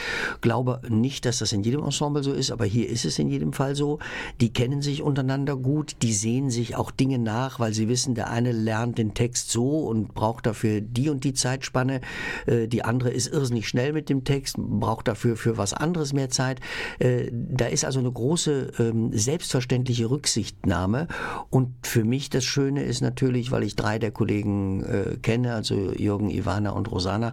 Glaube 0.41 0.81
nicht, 0.89 1.25
dass 1.25 1.39
das 1.39 1.53
in 1.53 1.63
jedem 1.63 1.85
Ensemble 1.85 2.25
so 2.25 2.33
ist, 2.33 2.51
aber 2.51 2.65
hier 2.65 2.89
ist 2.89 3.05
es 3.05 3.19
in 3.19 3.29
jedem 3.29 3.44
jedem 3.45 3.53
Fall 3.53 3.77
so. 3.77 3.99
Die 4.41 4.53
kennen 4.53 4.81
sich 4.81 5.03
untereinander 5.03 5.57
gut, 5.57 5.97
die 6.03 6.13
sehen 6.13 6.51
sich 6.51 6.77
auch 6.77 6.91
Dinge 6.91 7.19
nach, 7.19 7.61
weil 7.61 7.75
sie 7.75 7.89
wissen, 7.89 8.15
der 8.15 8.31
eine 8.31 8.53
lernt 8.53 8.99
den 8.99 9.15
Text 9.15 9.51
so 9.51 9.81
und 9.81 10.15
braucht 10.15 10.47
dafür 10.47 10.81
die 10.81 11.11
und 11.11 11.25
die 11.25 11.35
Zeitspanne. 11.35 12.01
Äh, 12.47 12.69
die 12.69 12.85
andere 12.85 13.11
ist 13.11 13.27
irrsinnig 13.33 13.69
schnell 13.69 13.93
mit 13.93 14.09
dem 14.09 14.25
Text, 14.25 14.57
braucht 14.59 15.09
dafür 15.09 15.37
für 15.37 15.59
was 15.59 15.75
anderes 15.75 16.13
mehr 16.13 16.31
Zeit. 16.31 16.61
Äh, 16.99 17.31
da 17.33 17.67
ist 17.67 17.85
also 17.85 18.01
eine 18.01 18.11
große 18.11 18.73
ähm, 18.79 19.11
selbstverständliche 19.13 20.09
Rücksichtnahme. 20.09 21.09
Und 21.51 21.75
für 21.87 22.05
mich 22.05 22.31
das 22.31 22.45
Schöne 22.45 22.83
ist 22.85 23.03
natürlich, 23.03 23.51
weil 23.51 23.63
ich 23.63 23.77
drei 23.77 23.99
der 23.99 24.11
Kollegen 24.11 24.83
äh, 24.85 25.17
kenne, 25.21 25.55
also 25.55 25.93
Jürgen, 25.93 26.31
Ivana 26.31 26.71
und 26.71 26.91
Rosana, 26.91 27.33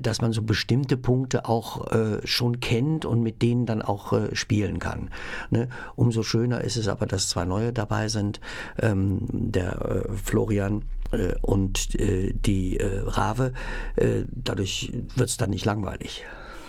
dass 0.00 0.20
man 0.20 0.32
so 0.32 0.42
bestimmte 0.42 0.96
Punkte 0.96 1.46
auch 1.46 1.86
schon 2.24 2.60
kennt 2.60 3.04
und 3.04 3.22
mit 3.22 3.42
denen 3.42 3.66
dann 3.66 3.82
auch 3.82 4.12
spielen 4.32 4.78
kann. 4.78 5.10
Ne? 5.50 5.68
Umso 5.96 6.22
schöner 6.22 6.60
ist 6.62 6.76
es 6.76 6.88
aber, 6.88 7.06
dass 7.06 7.28
zwei 7.28 7.44
neue 7.44 7.72
dabei 7.72 8.08
sind. 8.08 8.40
Ähm, 8.80 9.20
der 9.30 10.06
äh, 10.08 10.16
Florian 10.16 10.82
Äh, 11.12 11.34
und 11.42 11.94
äh, 11.98 12.32
die 12.32 12.78
äh, 12.78 13.00
Rave, 13.04 13.52
äh, 13.96 14.24
dadurch 14.30 14.92
wird 15.16 15.28
es 15.28 15.36
dann 15.36 15.50
nicht 15.50 15.64
langweilig. 15.64 16.24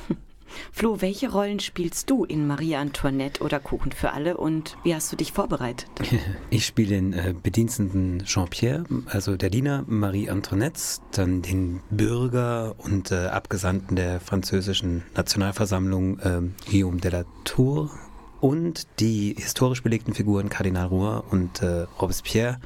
Flo, 0.72 1.00
welche 1.00 1.32
Rollen 1.32 1.60
spielst 1.60 2.10
du 2.10 2.26
in 2.26 2.48
Marie 2.48 2.76
Antoinette 2.76 3.44
oder 3.44 3.60
Kuchen 3.60 3.92
für 3.92 4.12
alle 4.12 4.38
und 4.38 4.78
wie 4.84 4.94
hast 4.96 5.12
du 5.12 5.16
dich 5.16 5.32
vorbereitet? 5.32 5.90
Ich 6.50 6.66
spiele 6.66 6.90
den 6.90 7.14
äh, 7.14 7.34
Bediensteten 7.42 8.24
Jean-Pierre, 8.26 8.84
also 9.06 9.38
der 9.38 9.50
Diener 9.50 9.84
Marie 9.88 10.30
Antoinette, 10.30 10.82
dann 11.12 11.42
den 11.42 11.82
Bürger 11.90 12.76
und 12.80 13.12
äh, 13.12 13.28
Abgesandten 13.28 13.96
der 13.96 14.20
französischen 14.20 15.04
Nationalversammlung 15.16 16.20
äh, 16.20 16.42
Guillaume 16.70 17.00
de 17.00 17.12
la 17.12 17.24
Tour 17.46 17.92
und 18.42 18.88
die 19.00 19.36
historisch 19.38 19.84
belegten 19.84 20.14
Figuren 20.14 20.50
Kardinal 20.50 20.88
Rouen 20.88 21.22
und 21.30 21.62
äh, 21.62 21.86
Robespierre. 22.02 22.60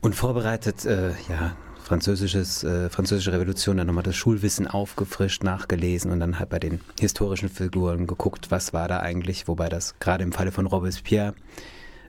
Und 0.00 0.14
vorbereitet, 0.14 0.84
äh, 0.84 1.10
ja, 1.28 1.56
französisches, 1.82 2.64
äh, 2.64 2.88
französische 2.88 3.32
Revolution, 3.32 3.76
dann 3.76 3.86
nochmal 3.86 4.04
das 4.04 4.16
Schulwissen 4.16 4.66
aufgefrischt, 4.66 5.42
nachgelesen 5.42 6.10
und 6.10 6.20
dann 6.20 6.38
halt 6.38 6.48
bei 6.48 6.58
den 6.58 6.80
historischen 6.98 7.48
Figuren 7.48 8.06
geguckt, 8.06 8.50
was 8.50 8.72
war 8.72 8.88
da 8.88 9.00
eigentlich, 9.00 9.48
wobei 9.48 9.68
das 9.68 9.98
gerade 9.98 10.24
im 10.24 10.32
Falle 10.32 10.52
von 10.52 10.66
Robespierre 10.66 11.34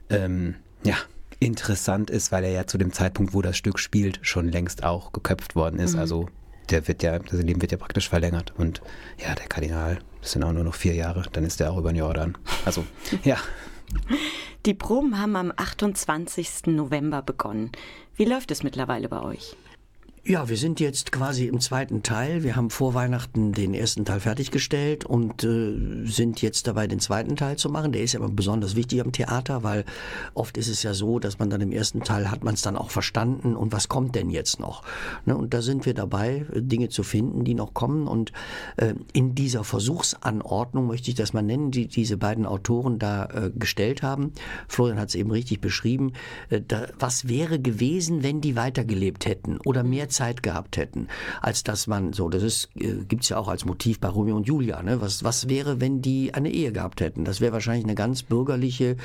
ähm, 0.08 0.54
ja, 0.82 0.96
interessant 1.40 2.10
ist, 2.10 2.32
weil 2.32 2.44
er 2.44 2.50
ja 2.50 2.66
zu 2.66 2.78
dem 2.78 2.92
Zeitpunkt, 2.92 3.34
wo 3.34 3.42
das 3.42 3.56
Stück 3.56 3.78
spielt, 3.78 4.20
schon 4.22 4.48
längst 4.48 4.84
auch 4.84 5.12
geköpft 5.12 5.56
worden 5.56 5.78
ist. 5.78 5.94
Mhm. 5.94 6.00
Also 6.00 6.28
der 6.70 6.86
wird 6.88 7.02
ja, 7.02 7.18
das 7.18 7.40
Leben 7.40 7.60
wird 7.60 7.72
ja 7.72 7.78
praktisch 7.78 8.08
verlängert. 8.08 8.52
Und 8.56 8.82
ja, 9.18 9.34
der 9.34 9.46
Kardinal, 9.46 9.98
das 10.20 10.32
sind 10.32 10.42
auch 10.44 10.52
nur 10.52 10.64
noch 10.64 10.74
vier 10.74 10.94
Jahre, 10.94 11.24
dann 11.32 11.44
ist 11.44 11.60
er 11.60 11.72
auch 11.72 11.78
über 11.78 11.92
den 11.92 11.98
Jordan. 11.98 12.36
Also, 12.64 12.84
ja. 13.24 13.36
Die 14.66 14.74
Proben 14.74 15.18
haben 15.20 15.36
am 15.36 15.52
28. 15.54 16.66
November 16.66 17.22
begonnen. 17.22 17.70
Wie 18.16 18.24
läuft 18.24 18.50
es 18.50 18.62
mittlerweile 18.62 19.08
bei 19.08 19.22
euch? 19.22 19.56
Ja, 20.28 20.48
wir 20.48 20.56
sind 20.56 20.80
jetzt 20.80 21.12
quasi 21.12 21.46
im 21.46 21.60
zweiten 21.60 22.02
Teil. 22.02 22.42
Wir 22.42 22.56
haben 22.56 22.68
vor 22.70 22.94
Weihnachten 22.94 23.52
den 23.52 23.74
ersten 23.74 24.04
Teil 24.04 24.18
fertiggestellt 24.18 25.04
und 25.04 25.44
äh, 25.44 26.04
sind 26.04 26.42
jetzt 26.42 26.66
dabei, 26.66 26.88
den 26.88 26.98
zweiten 26.98 27.36
Teil 27.36 27.54
zu 27.58 27.70
machen. 27.70 27.92
Der 27.92 28.02
ist 28.02 28.12
ja 28.12 28.18
immer 28.18 28.28
besonders 28.28 28.74
wichtig 28.74 29.00
am 29.00 29.12
Theater, 29.12 29.62
weil 29.62 29.84
oft 30.34 30.56
ist 30.56 30.66
es 30.66 30.82
ja 30.82 30.94
so, 30.94 31.20
dass 31.20 31.38
man 31.38 31.48
dann 31.48 31.60
im 31.60 31.70
ersten 31.70 32.00
Teil 32.00 32.28
hat 32.28 32.42
man 32.42 32.54
es 32.54 32.62
dann 32.62 32.76
auch 32.76 32.90
verstanden 32.90 33.54
und 33.54 33.70
was 33.70 33.88
kommt 33.88 34.16
denn 34.16 34.28
jetzt 34.28 34.58
noch? 34.58 34.82
Ne, 35.26 35.36
und 35.36 35.54
da 35.54 35.62
sind 35.62 35.86
wir 35.86 35.94
dabei, 35.94 36.44
Dinge 36.56 36.88
zu 36.88 37.04
finden, 37.04 37.44
die 37.44 37.54
noch 37.54 37.72
kommen. 37.72 38.08
Und 38.08 38.32
äh, 38.78 38.94
in 39.12 39.36
dieser 39.36 39.62
Versuchsanordnung 39.62 40.88
möchte 40.88 41.08
ich 41.08 41.14
das 41.14 41.34
mal 41.34 41.42
nennen, 41.42 41.70
die 41.70 41.86
diese 41.86 42.16
beiden 42.16 42.46
Autoren 42.46 42.98
da 42.98 43.26
äh, 43.26 43.52
gestellt 43.54 44.02
haben. 44.02 44.32
Florian 44.66 44.98
hat 44.98 45.10
es 45.10 45.14
eben 45.14 45.30
richtig 45.30 45.60
beschrieben. 45.60 46.14
Äh, 46.50 46.62
da, 46.66 46.88
was 46.98 47.28
wäre 47.28 47.60
gewesen, 47.60 48.24
wenn 48.24 48.40
die 48.40 48.56
weitergelebt 48.56 49.24
hätten 49.24 49.58
oder 49.64 49.84
mehr 49.84 50.08
Zeit 50.16 50.42
gehabt 50.42 50.76
hätten, 50.76 51.08
als 51.40 51.62
dass 51.62 51.86
man 51.86 52.12
so, 52.12 52.28
das 52.28 52.42
ist, 52.42 52.68
äh, 52.76 53.04
gibt's 53.06 53.28
ja 53.28 53.36
auch 53.36 53.48
als 53.48 53.64
Motiv 53.64 54.00
bei 54.00 54.08
Romeo 54.08 54.36
und 54.36 54.46
Julia, 54.46 54.82
ne? 54.82 55.00
Was, 55.00 55.22
was 55.22 55.48
wäre, 55.48 55.80
wenn 55.80 56.02
die 56.02 56.34
eine 56.34 56.50
Ehe 56.50 56.72
gehabt 56.72 57.00
hätten? 57.00 57.24
Das 57.24 57.40
wäre 57.40 57.52
wahrscheinlich 57.52 57.84
eine 57.84 57.94
ganz 57.94 58.22
bürgerliche 58.22 58.96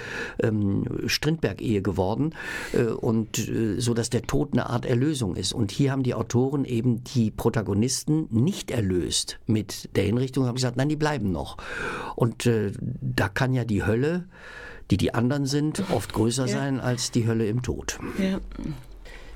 ähm, 0.41 0.85
Strindberg-Ehe 1.05 1.81
geworden 1.81 2.33
äh, 2.73 2.83
und 2.83 3.37
äh, 3.37 3.79
so, 3.79 3.93
dass 3.93 4.09
der 4.09 4.23
Tod 4.23 4.53
eine 4.53 4.69
Art 4.69 4.85
Erlösung 4.85 5.35
ist. 5.35 5.53
Und 5.53 5.71
hier 5.71 5.91
haben 5.91 6.03
die 6.03 6.13
Autoren 6.13 6.65
eben 6.65 7.03
die 7.03 7.31
Protagonisten 7.31 8.27
nicht 8.31 8.71
erlöst 8.71 9.39
mit 9.45 9.95
der 9.95 10.05
Hinrichtung, 10.05 10.45
haben 10.45 10.55
gesagt, 10.55 10.77
nein, 10.77 10.89
die 10.89 10.95
bleiben 10.95 11.31
noch. 11.31 11.57
Und 12.15 12.45
äh, 12.45 12.71
da 12.79 13.29
kann 13.29 13.53
ja 13.53 13.65
die 13.65 13.83
Hölle 13.85 14.25
die 14.89 14.97
die 14.97 15.13
anderen 15.13 15.45
sind, 15.45 15.83
oft 15.91 16.13
größer 16.13 16.47
ja. 16.47 16.53
sein 16.53 16.79
als 16.79 17.11
die 17.11 17.25
Hölle 17.25 17.47
im 17.47 17.61
Tod. 17.61 17.97
Ja. 18.19 18.39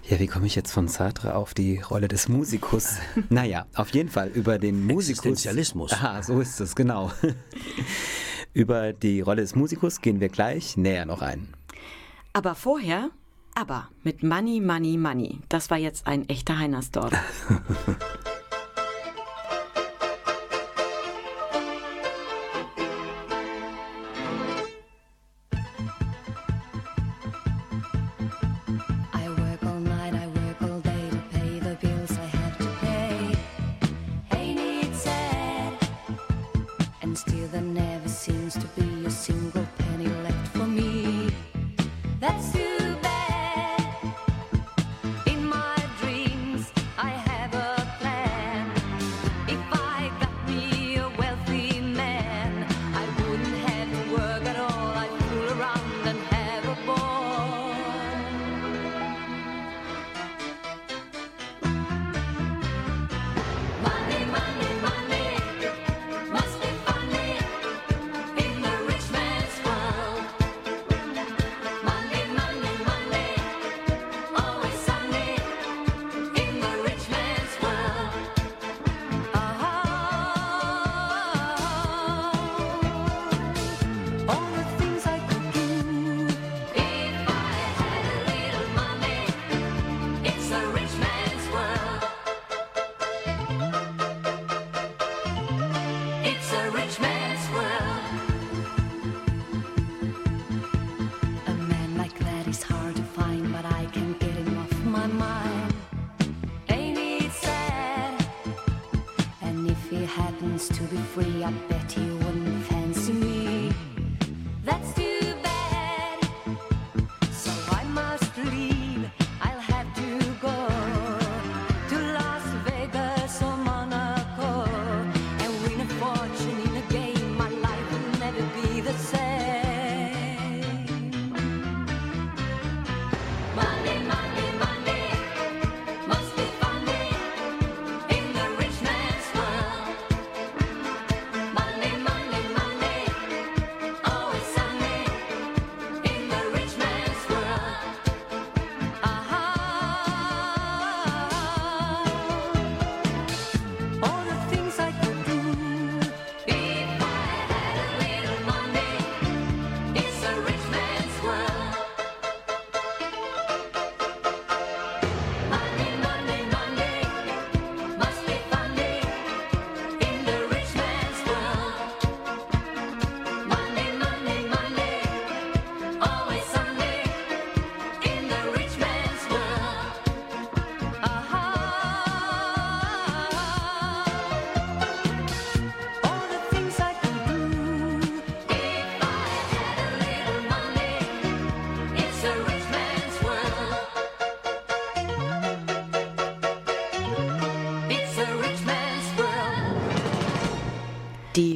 Ja, 0.08 0.20
wie 0.20 0.28
komme 0.28 0.46
ich 0.46 0.54
jetzt 0.54 0.72
von 0.72 0.88
Sartre 0.88 1.34
auf 1.34 1.56
die 1.56 1.80
Rolle 1.80 2.08
des 2.08 2.30
Musikus? 2.30 2.98
naja, 3.30 3.66
auf 3.74 3.90
jeden 3.90 4.10
Fall 4.10 4.28
über 4.28 4.60
den 4.60 4.86
Musikus. 4.86 5.26
Existenzialismus. 5.26 5.94
Aha, 5.94 6.22
so 6.22 6.40
ist 6.40 6.60
es, 6.62 6.76
genau. 6.76 7.12
über 8.54 8.94
die 8.94 9.22
Rolle 9.22 9.42
des 9.42 9.56
Musikus 9.56 10.02
gehen 10.02 10.20
wir 10.20 10.30
gleich 10.30 10.78
näher 10.78 11.08
noch 11.08 11.24
ein. 11.24 11.48
Aber 12.34 12.54
vorher, 12.54 13.10
aber 13.56 13.90
mit 14.04 14.22
Money, 14.22 14.62
Money, 14.62 14.98
Money. 14.98 15.40
Das 15.50 15.72
war 15.72 15.78
jetzt 15.78 16.06
ein 16.06 16.30
echter 16.30 16.60
Heinersdorf. 16.60 17.12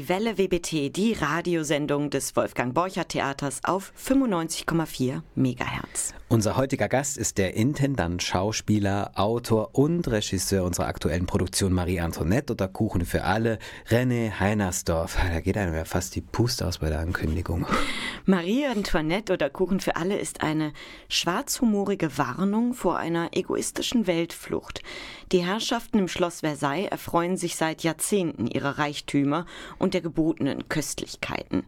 Welle 0.09 0.39
WBT, 0.39 0.89
die 0.89 1.13
Radiosendung 1.13 2.09
des 2.09 2.35
Wolfgang 2.35 2.73
Borcher 2.73 3.07
Theaters 3.07 3.59
auf 3.63 3.93
95,4 3.95 5.21
Megahertz. 5.99 6.13
Unser 6.31 6.57
heutiger 6.57 6.87
Gast 6.87 7.17
ist 7.17 7.39
der 7.39 7.55
Intendant, 7.55 8.21
Schauspieler, 8.21 9.13
Autor 9.15 9.71
und 9.73 10.07
Regisseur 10.07 10.63
unserer 10.63 10.85
aktuellen 10.85 11.25
Produktion 11.25 11.73
Marie 11.73 12.01
Antoinette 12.01 12.53
oder 12.53 12.67
Kuchen 12.67 13.03
für 13.03 13.23
alle, 13.23 13.57
René 13.89 14.39
Heinersdorf. 14.39 15.17
Da 15.17 15.39
geht 15.39 15.57
einem 15.57 15.73
ja 15.73 15.85
fast 15.85 16.15
die 16.15 16.21
Puste 16.21 16.67
aus 16.67 16.77
bei 16.77 16.89
der 16.89 16.99
Ankündigung. 16.99 17.65
Marie 18.25 18.67
Antoinette 18.67 19.33
oder 19.33 19.49
Kuchen 19.49 19.79
für 19.79 19.95
alle 19.95 20.19
ist 20.19 20.43
eine 20.43 20.71
schwarzhumorige 21.07 22.19
Warnung 22.19 22.75
vor 22.75 22.99
einer 22.99 23.29
egoistischen 23.35 24.05
Weltflucht. 24.05 24.83
Die 25.31 25.43
Herrschaften 25.43 25.97
im 25.97 26.07
Schloss 26.07 26.41
Versailles 26.41 26.91
erfreuen 26.91 27.37
sich 27.37 27.55
seit 27.55 27.81
Jahrzehnten 27.81 28.45
ihrer 28.45 28.77
Reichtümer 28.77 29.47
und 29.79 29.95
der 29.95 30.01
gebotenen 30.01 30.69
Köstlichkeiten. 30.69 31.63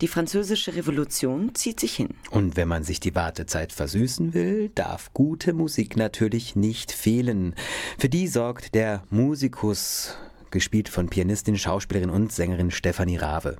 Die 0.00 0.08
französische 0.08 0.74
Revolution 0.74 1.54
zieht 1.54 1.80
sich 1.80 1.94
hin. 1.94 2.14
Und 2.30 2.56
wenn 2.56 2.68
man 2.68 2.82
sich 2.82 2.98
die 2.98 3.14
Wartezeit 3.14 3.72
versüßen 3.76 4.34
will, 4.34 4.70
darf 4.74 5.12
gute 5.12 5.52
Musik 5.52 5.96
natürlich 5.96 6.56
nicht 6.56 6.90
fehlen. 6.90 7.54
Für 7.98 8.08
die 8.08 8.26
sorgt 8.26 8.74
der 8.74 9.02
Musikus, 9.10 10.16
gespielt 10.50 10.88
von 10.88 11.08
Pianistin, 11.08 11.58
Schauspielerin 11.58 12.10
und 12.10 12.32
Sängerin 12.32 12.70
Stefanie 12.70 13.18
Rave. 13.18 13.58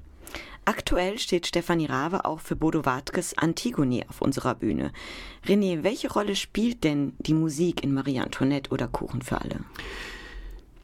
Aktuell 0.65 1.19
steht 1.19 1.47
Stefanie 1.47 1.87
Rave 1.87 2.25
auch 2.25 2.41
für 2.41 2.57
Bodo 2.57 2.85
Wartkes 2.85 3.39
Antigone 3.39 4.05
auf 4.09 4.21
unserer 4.21 4.57
Bühne. 4.57 4.91
René, 5.47 5.85
welche 5.85 6.13
Rolle 6.13 6.35
spielt 6.35 6.83
denn 6.83 7.13
die 7.19 7.35
Musik 7.35 7.85
in 7.85 7.95
Marie 7.95 8.19
Antoinette 8.19 8.71
oder 8.71 8.89
Kuchen 8.89 9.23
für 9.23 9.41
alle? 9.41 9.61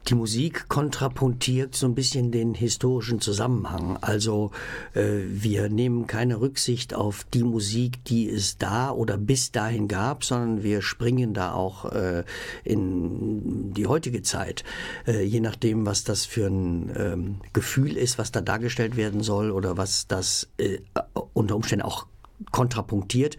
Die 0.07 0.15
Musik 0.15 0.67
kontrapuntiert 0.67 1.75
so 1.75 1.87
ein 1.87 1.95
bisschen 1.95 2.31
den 2.31 2.53
historischen 2.53 3.21
Zusammenhang. 3.21 3.97
Also 4.01 4.51
äh, 4.93 5.21
wir 5.27 5.69
nehmen 5.69 6.07
keine 6.07 6.41
Rücksicht 6.41 6.93
auf 6.93 7.25
die 7.33 7.43
Musik, 7.43 8.03
die 8.05 8.29
es 8.29 8.57
da 8.57 8.91
oder 8.91 9.17
bis 9.17 9.51
dahin 9.51 9.87
gab, 9.87 10.23
sondern 10.23 10.63
wir 10.63 10.81
springen 10.81 11.33
da 11.33 11.53
auch 11.53 11.85
äh, 11.85 12.23
in 12.63 13.73
die 13.73 13.87
heutige 13.87 14.21
Zeit, 14.21 14.63
äh, 15.07 15.23
je 15.23 15.39
nachdem, 15.39 15.85
was 15.85 16.03
das 16.03 16.25
für 16.25 16.47
ein 16.47 16.91
ähm, 16.97 17.35
Gefühl 17.53 17.97
ist, 17.97 18.17
was 18.17 18.31
da 18.31 18.41
dargestellt 18.41 18.97
werden 18.97 19.21
soll 19.21 19.51
oder 19.51 19.77
was 19.77 20.07
das 20.07 20.49
äh, 20.57 20.79
unter 21.33 21.55
Umständen 21.55 21.85
auch 21.85 22.07
kontrapunktiert, 22.51 23.37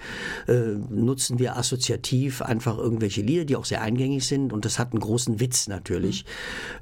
äh, 0.49 0.77
nutzen 0.89 1.39
wir 1.39 1.57
assoziativ 1.57 2.43
einfach 2.43 2.79
irgendwelche 2.79 3.23
Lieder, 3.23 3.45
die 3.45 3.57
auch 3.57 3.65
sehr 3.65 3.83
eingängig 3.83 4.27
sind 4.27 4.53
und 4.53 4.65
das 4.65 4.79
hat 4.79 4.93
einen 4.93 5.01
großen 5.01 5.41
Witz 5.41 5.69
natürlich, 5.69 6.25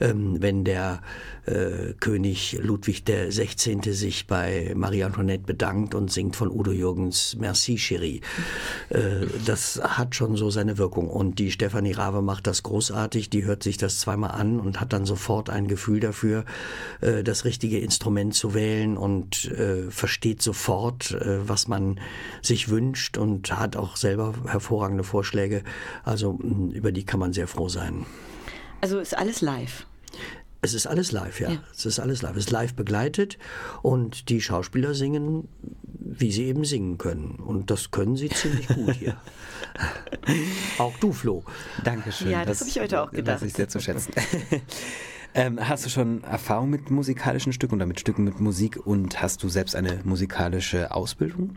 mhm. 0.00 0.06
ähm, 0.06 0.36
wenn 0.40 0.64
der 0.64 1.02
äh, 1.46 1.94
König 1.98 2.58
Ludwig 2.62 3.04
der 3.04 3.32
16. 3.32 3.82
sich 3.92 4.26
bei 4.26 4.72
Marie 4.76 5.04
Antoinette 5.04 5.44
bedankt 5.44 5.94
und 5.94 6.12
singt 6.12 6.36
von 6.36 6.50
Udo 6.50 6.70
Jürgens 6.70 7.36
Merci 7.38 7.76
Chérie. 7.76 8.20
Äh, 8.90 9.26
das 9.44 9.80
hat 9.82 10.14
schon 10.14 10.36
so 10.36 10.50
seine 10.50 10.78
Wirkung 10.78 11.08
und 11.08 11.38
die 11.38 11.50
Stefanie 11.50 11.92
Rave 11.92 12.22
macht 12.22 12.46
das 12.46 12.62
großartig, 12.62 13.30
die 13.30 13.44
hört 13.44 13.62
sich 13.62 13.76
das 13.76 13.98
zweimal 13.98 14.30
an 14.30 14.60
und 14.60 14.80
hat 14.80 14.92
dann 14.92 15.04
sofort 15.04 15.50
ein 15.50 15.66
Gefühl 15.66 16.00
dafür, 16.00 16.44
äh, 17.00 17.24
das 17.24 17.44
richtige 17.44 17.78
Instrument 17.78 18.34
zu 18.34 18.54
wählen 18.54 18.96
und 18.96 19.50
äh, 19.50 19.90
versteht 19.90 20.42
sofort, 20.42 21.12
äh, 21.12 21.48
was 21.48 21.66
man 21.66 21.98
sich 22.40 22.68
wünscht 22.68 23.18
und 23.18 23.56
hat 23.56 23.76
auch 23.76 23.96
selber 23.96 24.34
hervorragende 24.46 25.04
Vorschläge. 25.04 25.62
Also 26.04 26.38
über 26.72 26.92
die 26.92 27.04
kann 27.04 27.20
man 27.20 27.32
sehr 27.32 27.48
froh 27.48 27.68
sein. 27.68 28.06
Also 28.80 28.98
ist 28.98 29.16
alles 29.16 29.40
live. 29.40 29.86
Es 30.64 30.74
ist 30.74 30.86
alles 30.86 31.10
live, 31.10 31.40
ja. 31.40 31.50
ja. 31.50 31.62
Es 31.74 31.86
ist 31.86 31.98
alles 31.98 32.22
live. 32.22 32.36
Es 32.36 32.44
ist 32.44 32.50
live 32.50 32.74
begleitet 32.74 33.36
und 33.82 34.28
die 34.28 34.40
Schauspieler 34.40 34.94
singen, 34.94 35.48
wie 35.98 36.30
sie 36.30 36.44
eben 36.44 36.64
singen 36.64 36.98
können. 36.98 37.36
Und 37.44 37.70
das 37.70 37.90
können 37.90 38.16
sie 38.16 38.28
ziemlich 38.28 38.68
gut 38.68 38.94
hier. 38.98 39.16
auch 40.78 40.96
du, 40.98 41.12
Flo. 41.12 41.42
Dankeschön. 41.82 42.30
Ja, 42.30 42.44
das, 42.44 42.58
das 42.58 42.60
habe 42.60 42.70
ich 42.70 42.80
heute 42.80 43.02
auch 43.02 43.10
gedacht. 43.10 43.36
Das 43.36 43.42
ist 43.42 43.56
sehr 43.56 43.68
zu 43.68 43.80
schätzen. 43.80 44.12
ähm, 45.34 45.58
hast 45.60 45.84
du 45.84 45.90
schon 45.90 46.24
Erfahrung 46.24 46.70
mit 46.70 46.90
musikalischen 46.90 47.52
Stücken 47.52 47.76
oder 47.76 47.86
mit 47.86 48.00
Stücken 48.00 48.24
mit 48.24 48.40
Musik 48.40 48.86
und 48.86 49.22
hast 49.22 49.42
du 49.42 49.48
selbst 49.48 49.74
eine 49.74 50.00
musikalische 50.04 50.94
Ausbildung? 50.94 51.56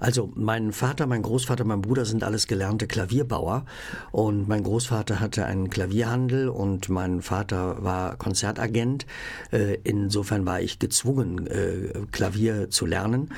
Also 0.00 0.32
mein 0.34 0.72
Vater, 0.72 1.06
mein 1.06 1.20
Großvater, 1.20 1.64
mein 1.64 1.82
Bruder 1.82 2.06
sind 2.06 2.24
alles 2.24 2.46
gelernte 2.46 2.86
Klavierbauer 2.86 3.66
und 4.12 4.48
mein 4.48 4.62
Großvater 4.62 5.20
hatte 5.20 5.44
einen 5.44 5.68
Klavierhandel 5.68 6.48
und 6.48 6.88
mein 6.88 7.20
Vater 7.20 7.84
war 7.84 8.16
Konzertagent. 8.16 9.04
Äh, 9.52 9.76
insofern 9.84 10.46
war 10.46 10.62
ich 10.62 10.78
gezwungen, 10.78 11.46
äh, 11.46 12.06
Klavier 12.12 12.70
zu 12.70 12.86
lernen 12.86 13.28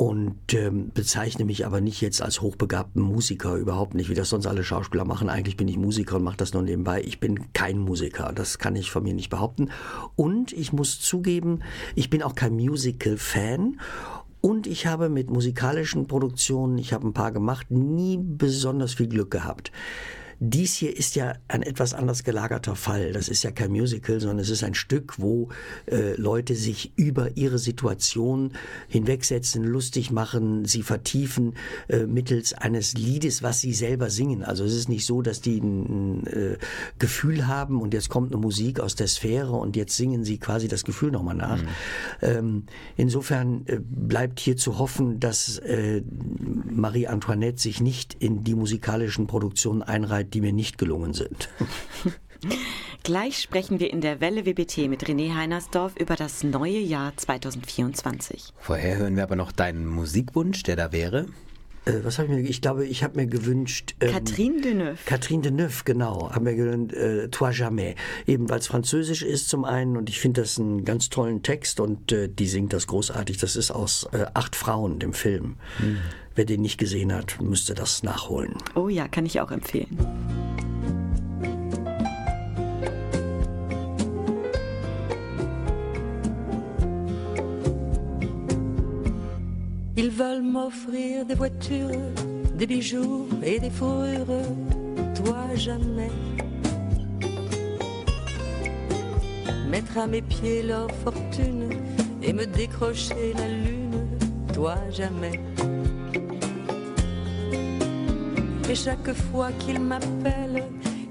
und 0.00 0.54
ähm, 0.54 0.92
bezeichne 0.94 1.44
mich 1.44 1.66
aber 1.66 1.82
nicht 1.82 2.00
jetzt 2.00 2.22
als 2.22 2.40
hochbegabten 2.40 3.02
Musiker, 3.02 3.56
überhaupt 3.56 3.92
nicht, 3.92 4.08
wie 4.08 4.14
das 4.14 4.30
sonst 4.30 4.46
alle 4.46 4.64
Schauspieler 4.64 5.04
machen. 5.04 5.28
Eigentlich 5.28 5.58
bin 5.58 5.68
ich 5.68 5.76
Musiker 5.76 6.16
und 6.16 6.24
mache 6.24 6.38
das 6.38 6.54
nur 6.54 6.62
nebenbei. 6.62 7.02
Ich 7.02 7.20
bin 7.20 7.52
kein 7.52 7.76
Musiker, 7.76 8.32
das 8.34 8.58
kann 8.58 8.76
ich 8.76 8.90
von 8.90 9.02
mir 9.02 9.12
nicht 9.12 9.28
behaupten. 9.28 9.68
Und 10.16 10.54
ich 10.54 10.72
muss 10.72 11.00
zugeben, 11.00 11.60
ich 11.96 12.08
bin 12.08 12.22
auch 12.22 12.34
kein 12.34 12.54
Musical-Fan 12.54 13.78
und 14.40 14.66
ich 14.66 14.86
habe 14.86 15.10
mit 15.10 15.28
musikalischen 15.28 16.06
Produktionen, 16.06 16.78
ich 16.78 16.94
habe 16.94 17.06
ein 17.06 17.12
paar 17.12 17.30
gemacht, 17.30 17.70
nie 17.70 18.18
besonders 18.18 18.94
viel 18.94 19.08
Glück 19.08 19.30
gehabt. 19.30 19.70
Dies 20.42 20.74
hier 20.74 20.96
ist 20.96 21.16
ja 21.16 21.34
ein 21.48 21.62
etwas 21.62 21.92
anders 21.92 22.24
gelagerter 22.24 22.74
Fall. 22.74 23.12
Das 23.12 23.28
ist 23.28 23.42
ja 23.42 23.50
kein 23.50 23.72
Musical, 23.72 24.20
sondern 24.20 24.38
es 24.38 24.48
ist 24.48 24.64
ein 24.64 24.72
Stück, 24.72 25.18
wo 25.18 25.50
äh, 25.84 26.14
Leute 26.14 26.54
sich 26.54 26.94
über 26.96 27.36
ihre 27.36 27.58
Situation 27.58 28.54
hinwegsetzen, 28.88 29.64
lustig 29.64 30.10
machen, 30.10 30.64
sie 30.64 30.82
vertiefen 30.82 31.56
äh, 31.88 32.06
mittels 32.06 32.54
eines 32.54 32.94
Liedes, 32.94 33.42
was 33.42 33.60
sie 33.60 33.74
selber 33.74 34.08
singen. 34.08 34.42
Also 34.42 34.64
es 34.64 34.74
ist 34.74 34.88
nicht 34.88 35.04
so, 35.04 35.20
dass 35.20 35.42
die 35.42 35.58
ein 35.58 36.26
äh, 36.26 36.56
Gefühl 36.98 37.46
haben 37.46 37.78
und 37.78 37.92
jetzt 37.92 38.08
kommt 38.08 38.32
eine 38.32 38.40
Musik 38.40 38.80
aus 38.80 38.94
der 38.94 39.08
Sphäre 39.08 39.52
und 39.52 39.76
jetzt 39.76 39.94
singen 39.94 40.24
sie 40.24 40.38
quasi 40.38 40.68
das 40.68 40.84
Gefühl 40.84 41.10
nochmal 41.10 41.36
nach. 41.36 41.60
Mhm. 41.60 41.68
Ähm, 42.22 42.62
insofern 42.96 43.66
äh, 43.66 43.78
bleibt 43.78 44.40
hier 44.40 44.56
zu 44.56 44.78
hoffen, 44.78 45.20
dass 45.20 45.58
äh, 45.58 46.02
Marie 46.70 47.08
Antoinette 47.08 47.60
sich 47.60 47.82
nicht 47.82 48.14
in 48.14 48.42
die 48.42 48.54
musikalischen 48.54 49.26
Produktionen 49.26 49.82
einreiht, 49.82 50.29
die 50.30 50.40
mir 50.40 50.52
nicht 50.52 50.78
gelungen 50.78 51.12
sind. 51.14 51.48
Gleich 53.02 53.38
sprechen 53.38 53.80
wir 53.80 53.90
in 53.90 54.00
der 54.00 54.20
Welle 54.20 54.46
WBT 54.46 54.88
mit 54.88 55.04
René 55.04 55.34
Heinersdorf 55.34 55.94
über 55.96 56.16
das 56.16 56.42
neue 56.42 56.78
Jahr 56.78 57.12
2024. 57.16 58.52
Vorher 58.58 58.98
hören 58.98 59.16
wir 59.16 59.22
aber 59.22 59.36
noch 59.36 59.52
deinen 59.52 59.86
Musikwunsch, 59.86 60.62
der 60.62 60.76
da 60.76 60.92
wäre. 60.92 61.26
Äh, 61.86 62.04
was 62.04 62.18
habe 62.18 62.28
ich 62.28 62.34
mir? 62.34 62.48
Ich 62.48 62.60
glaube, 62.60 62.86
ich 62.86 63.02
habe 63.02 63.16
mir 63.16 63.26
gewünscht. 63.26 63.94
Ähm, 64.00 64.12
Catherine 64.12 64.60
Deneuve. 64.60 64.98
Catherine 65.06 65.42
Deneuve, 65.42 65.82
genau. 65.84 66.30
Habe 66.30 66.44
mir 66.44 66.54
gewünscht, 66.54 66.94
äh, 66.94 67.28
Toi 67.28 67.52
jamais. 67.52 67.94
Eben 68.26 68.48
weil 68.50 68.58
es 68.58 68.66
französisch 68.66 69.22
ist 69.22 69.48
zum 69.48 69.64
einen 69.64 69.96
und 69.96 70.08
ich 70.08 70.20
finde 70.20 70.42
das 70.42 70.58
einen 70.58 70.84
ganz 70.84 71.08
tollen 71.08 71.42
Text 71.42 71.80
und 71.80 72.12
äh, 72.12 72.28
die 72.28 72.46
singt 72.46 72.72
das 72.72 72.86
großartig. 72.86 73.38
Das 73.38 73.56
ist 73.56 73.70
aus 73.70 74.08
äh, 74.12 74.26
Acht 74.34 74.56
Frauen, 74.56 74.98
dem 74.98 75.12
Film. 75.12 75.56
Hm. 75.78 75.98
Wer 76.34 76.44
den 76.44 76.62
nicht 76.62 76.78
gesehen 76.78 77.12
hat, 77.12 77.40
müsste 77.40 77.74
das 77.74 78.02
nachholen. 78.02 78.54
Oh 78.74 78.88
ja, 78.88 79.08
kann 79.08 79.26
ich 79.26 79.40
auch 79.40 79.50
empfehlen. 79.50 79.98
Ils 89.96 90.10
veulent 90.10 90.50
m'offrir 90.50 91.26
des 91.26 91.34
voitures, 91.34 92.14
des 92.58 92.66
bijoux 92.66 93.28
et 93.42 93.58
des 93.58 93.68
fourrures, 93.68 94.46
toi 95.14 95.44
jamais. 95.56 96.10
Mettre 99.68 99.98
à 99.98 100.06
mes 100.06 100.22
pieds 100.22 100.62
leur 100.62 100.90
fortune 101.04 101.68
et 102.22 102.32
me 102.32 102.46
décrocher 102.46 103.34
la 103.36 103.48
lune, 103.48 104.08
toi 104.54 104.76
jamais. 104.90 105.38
Et 108.70 108.76
chaque 108.76 109.12
fois 109.12 109.50
qu'ils 109.58 109.80
m'appellent, 109.80 110.62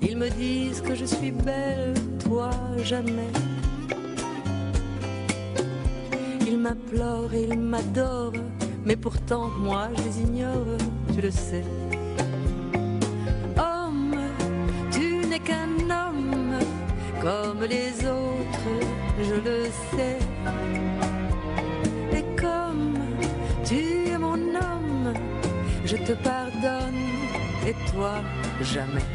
ils 0.01 0.15
me 0.15 0.29
disent 0.29 0.79
que 0.79 0.95
je 0.95 1.03
suis 1.03 1.31
belle, 1.31 1.93
toi 2.23 2.51
jamais. 2.81 3.33
Ils 6.47 6.57
m'implorent 6.57 7.33
et 7.33 7.43
ils 7.43 7.59
m'adorent, 7.59 8.31
mais 8.85 8.95
pourtant 8.95 9.49
moi 9.59 9.89
je 9.97 10.03
les 10.03 10.21
ignore, 10.21 10.77
tu 11.13 11.19
le 11.19 11.31
sais. 11.31 11.65
Homme, 13.57 14.15
tu 14.89 15.27
n'es 15.27 15.39
qu'un 15.39 15.75
homme 15.99 16.59
comme 17.21 17.65
les 17.69 17.91
autres, 18.07 18.71
je 19.21 19.35
le 19.35 19.65
sais. 19.91 20.19
Et 22.13 22.23
comme 22.41 22.99
tu 23.65 24.07
es 24.13 24.17
mon 24.17 24.39
homme, 24.55 25.13
je 25.83 25.97
te 25.97 26.13
pardonne 26.13 27.18
et 27.67 27.75
toi 27.91 28.15
jamais. 28.61 29.05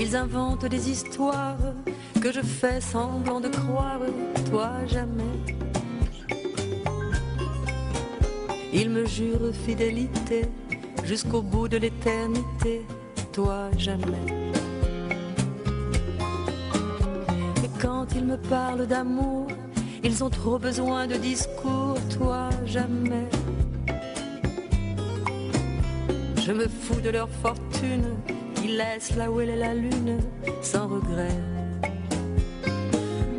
Ils 0.00 0.16
inventent 0.16 0.66
des 0.66 0.90
histoires 0.90 1.56
que 2.20 2.32
je 2.32 2.40
fais 2.40 2.80
semblant 2.80 3.40
de 3.40 3.48
croire, 3.48 4.00
toi 4.50 4.72
jamais. 4.86 5.36
Ils 8.72 8.90
me 8.90 9.04
jurent 9.04 9.54
fidélité 9.66 10.46
jusqu'au 11.04 11.42
bout 11.42 11.68
de 11.68 11.76
l'éternité, 11.76 12.86
toi 13.32 13.70
jamais. 13.76 14.26
Et 17.64 17.80
quand 17.80 18.06
ils 18.14 18.24
me 18.24 18.36
parlent 18.36 18.86
d'amour, 18.86 19.46
ils 20.02 20.24
ont 20.24 20.30
trop 20.30 20.58
besoin 20.58 21.06
de 21.06 21.16
discours, 21.16 21.96
toi 22.18 22.48
jamais. 22.64 23.28
Je 26.44 26.50
me 26.50 26.66
fous 26.66 27.00
de 27.00 27.10
leur 27.10 27.28
fortune, 27.28 28.16
ils 28.64 28.76
laissent 28.76 29.14
là 29.14 29.30
où 29.30 29.40
elle 29.40 29.50
est 29.50 29.56
la 29.56 29.74
lune, 29.74 30.18
sans 30.60 30.88
regret. 30.88 31.38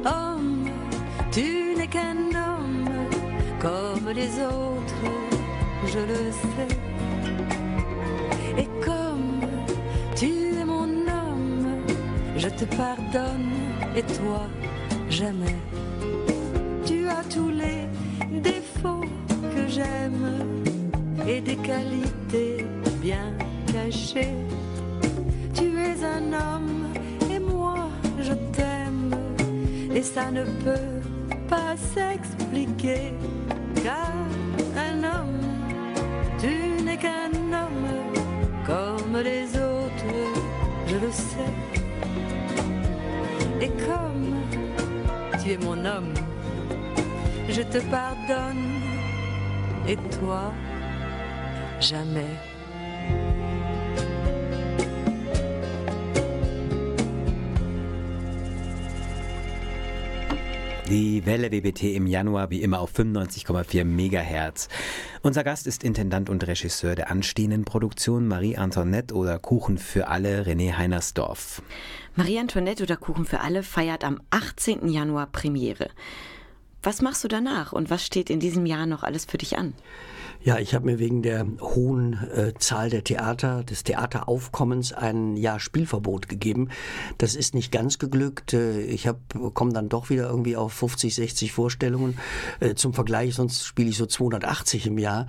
Homme, 0.06 0.70
tu 1.30 1.76
n'es 1.76 1.88
qu'un 1.88 2.16
homme, 2.44 2.88
comme 3.60 4.10
les 4.16 4.30
autres, 4.42 5.04
je 5.86 6.00
le 6.00 6.32
sais. 6.32 6.78
Et 8.58 8.68
comme 8.86 9.50
tu 10.16 10.56
es 10.58 10.64
mon 10.64 10.88
homme, 11.18 11.84
je 12.38 12.48
te 12.48 12.64
pardonne, 12.64 13.52
et 13.98 14.04
toi, 14.04 14.48
jamais. 15.10 15.58
Tu 16.86 17.10
as 17.10 17.24
tous 17.26 17.50
les 17.50 18.40
défauts 18.40 19.04
que 19.54 19.68
j'aime 19.68 20.64
et 21.28 21.42
des 21.42 21.58
qualités 21.58 22.66
bien 23.04 23.34
cachées. 23.68 24.36
Tu 25.54 25.66
es 25.78 25.98
un 26.06 26.26
homme 26.32 26.88
et 27.30 27.40
moi 27.40 27.90
je 28.18 28.34
t'aime 28.56 29.12
et 29.94 30.02
ça 30.02 30.32
ne 30.32 30.44
peut 30.66 30.96
pas 31.50 31.76
s'expliquer 31.76 33.14
car 33.84 34.14
un 34.88 34.98
homme, 35.14 35.44
tu 36.40 36.82
n'es 36.86 36.98
qu'un 36.98 37.36
homme 37.62 37.90
comme 38.66 39.18
les 39.22 39.48
autres, 39.72 40.16
je 40.88 40.96
le 40.96 41.12
sais. 41.12 41.54
Et 43.60 43.72
comme 43.86 44.34
tu 45.44 45.52
es 45.52 45.58
mon 45.58 45.80
homme, 45.86 46.14
je 47.50 47.64
te 47.64 47.80
pardonne 47.92 48.66
et 49.90 49.98
toi, 50.18 50.54
jamais. 51.82 52.53
Die 60.94 61.26
Welle 61.26 61.52
WBT 61.52 61.96
im 61.96 62.06
Januar 62.06 62.52
wie 62.52 62.62
immer 62.62 62.80
auf 62.80 62.94
95,4 62.94 63.84
Megahertz. 63.84 64.70
Unser 65.24 65.44
Gast 65.44 65.66
ist 65.66 65.84
Intendant 65.84 66.30
und 66.30 66.46
Regisseur 66.46 66.94
der 66.94 67.10
anstehenden 67.10 67.66
Produktion 67.66 68.28
Marie 68.28 68.58
Antoinette 68.58 69.16
oder 69.16 69.40
Kuchen 69.40 69.80
für 69.80 70.08
alle 70.08 70.44
René 70.44 70.78
Heinersdorf. 70.78 71.64
Marie 72.16 72.38
Antoinette 72.38 72.84
oder 72.84 72.96
Kuchen 72.96 73.26
für 73.26 73.40
alle 73.40 73.64
feiert 73.64 74.04
am 74.04 74.22
18. 74.30 74.88
Januar 74.88 75.26
Premiere. 75.32 75.90
Was 76.84 77.02
machst 77.02 77.24
du 77.24 77.28
danach 77.28 77.74
und 77.74 77.90
was 77.90 78.06
steht 78.06 78.30
in 78.30 78.40
diesem 78.40 78.68
Jahr 78.68 78.86
noch 78.86 79.02
alles 79.02 79.26
für 79.26 79.40
dich 79.40 79.58
an? 79.58 79.74
Ja, 80.46 80.60
ich 80.60 80.76
habe 80.76 80.86
mir 80.88 81.00
wegen 81.00 81.22
der 81.22 81.48
hohen 81.62 82.20
äh, 82.36 82.54
Zahl 82.60 82.90
der 82.90 83.06
Theater, 83.06 83.64
des 83.64 83.86
Theateraufkommens 83.86 84.92
ein 84.92 85.38
Jahr 85.38 85.62
Spielverbot 85.62 86.28
gegeben. 86.28 86.68
Das 87.18 87.36
ist 87.36 87.56
nicht 87.56 87.72
ganz 87.72 87.98
geglückt. 87.98 88.54
Äh, 88.54 88.82
ich 88.82 89.08
komme 89.54 89.72
dann 89.72 89.88
doch 89.88 90.10
wieder 90.10 90.30
irgendwie 90.30 90.58
auf 90.58 90.74
50, 90.74 91.16
60 91.16 91.54
Vorstellungen. 91.54 92.18
Äh, 92.60 92.76
zum 92.76 92.94
Vergleich, 92.94 93.36
sonst 93.36 93.64
spiele 93.64 93.90
ich 93.90 93.96
so 93.96 94.06
280 94.06 94.88
im 94.88 94.98
Jahr. 94.98 95.28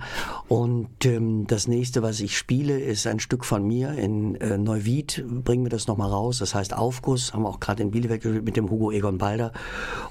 Und 0.49 1.05
ähm, 1.05 1.47
das 1.47 1.69
nächste, 1.69 2.01
was 2.01 2.19
ich 2.19 2.37
spiele, 2.37 2.77
ist 2.77 3.07
ein 3.07 3.21
Stück 3.21 3.45
von 3.45 3.65
mir 3.65 3.93
in 3.93 4.35
äh, 4.35 4.57
Neuwied. 4.57 5.23
Bringen 5.45 5.63
wir 5.63 5.69
das 5.69 5.87
nochmal 5.87 6.09
raus. 6.09 6.39
Das 6.39 6.53
heißt 6.53 6.73
Aufguss. 6.73 7.33
Haben 7.33 7.43
wir 7.43 7.49
auch 7.49 7.61
gerade 7.61 7.83
in 7.83 7.91
Bielefeld 7.91 8.21
gespielt 8.21 8.43
mit 8.43 8.57
dem 8.57 8.69
Hugo 8.69 8.91
Egon 8.91 9.17
Balder 9.17 9.53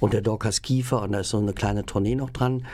und 0.00 0.14
der 0.14 0.22
Dorcas 0.22 0.62
Kiefer. 0.62 1.02
Und 1.02 1.12
da 1.12 1.20
ist 1.20 1.28
so 1.28 1.36
eine 1.36 1.52
kleine 1.52 1.84
Tournee 1.84 2.14
noch 2.14 2.30
dran. 2.30 2.66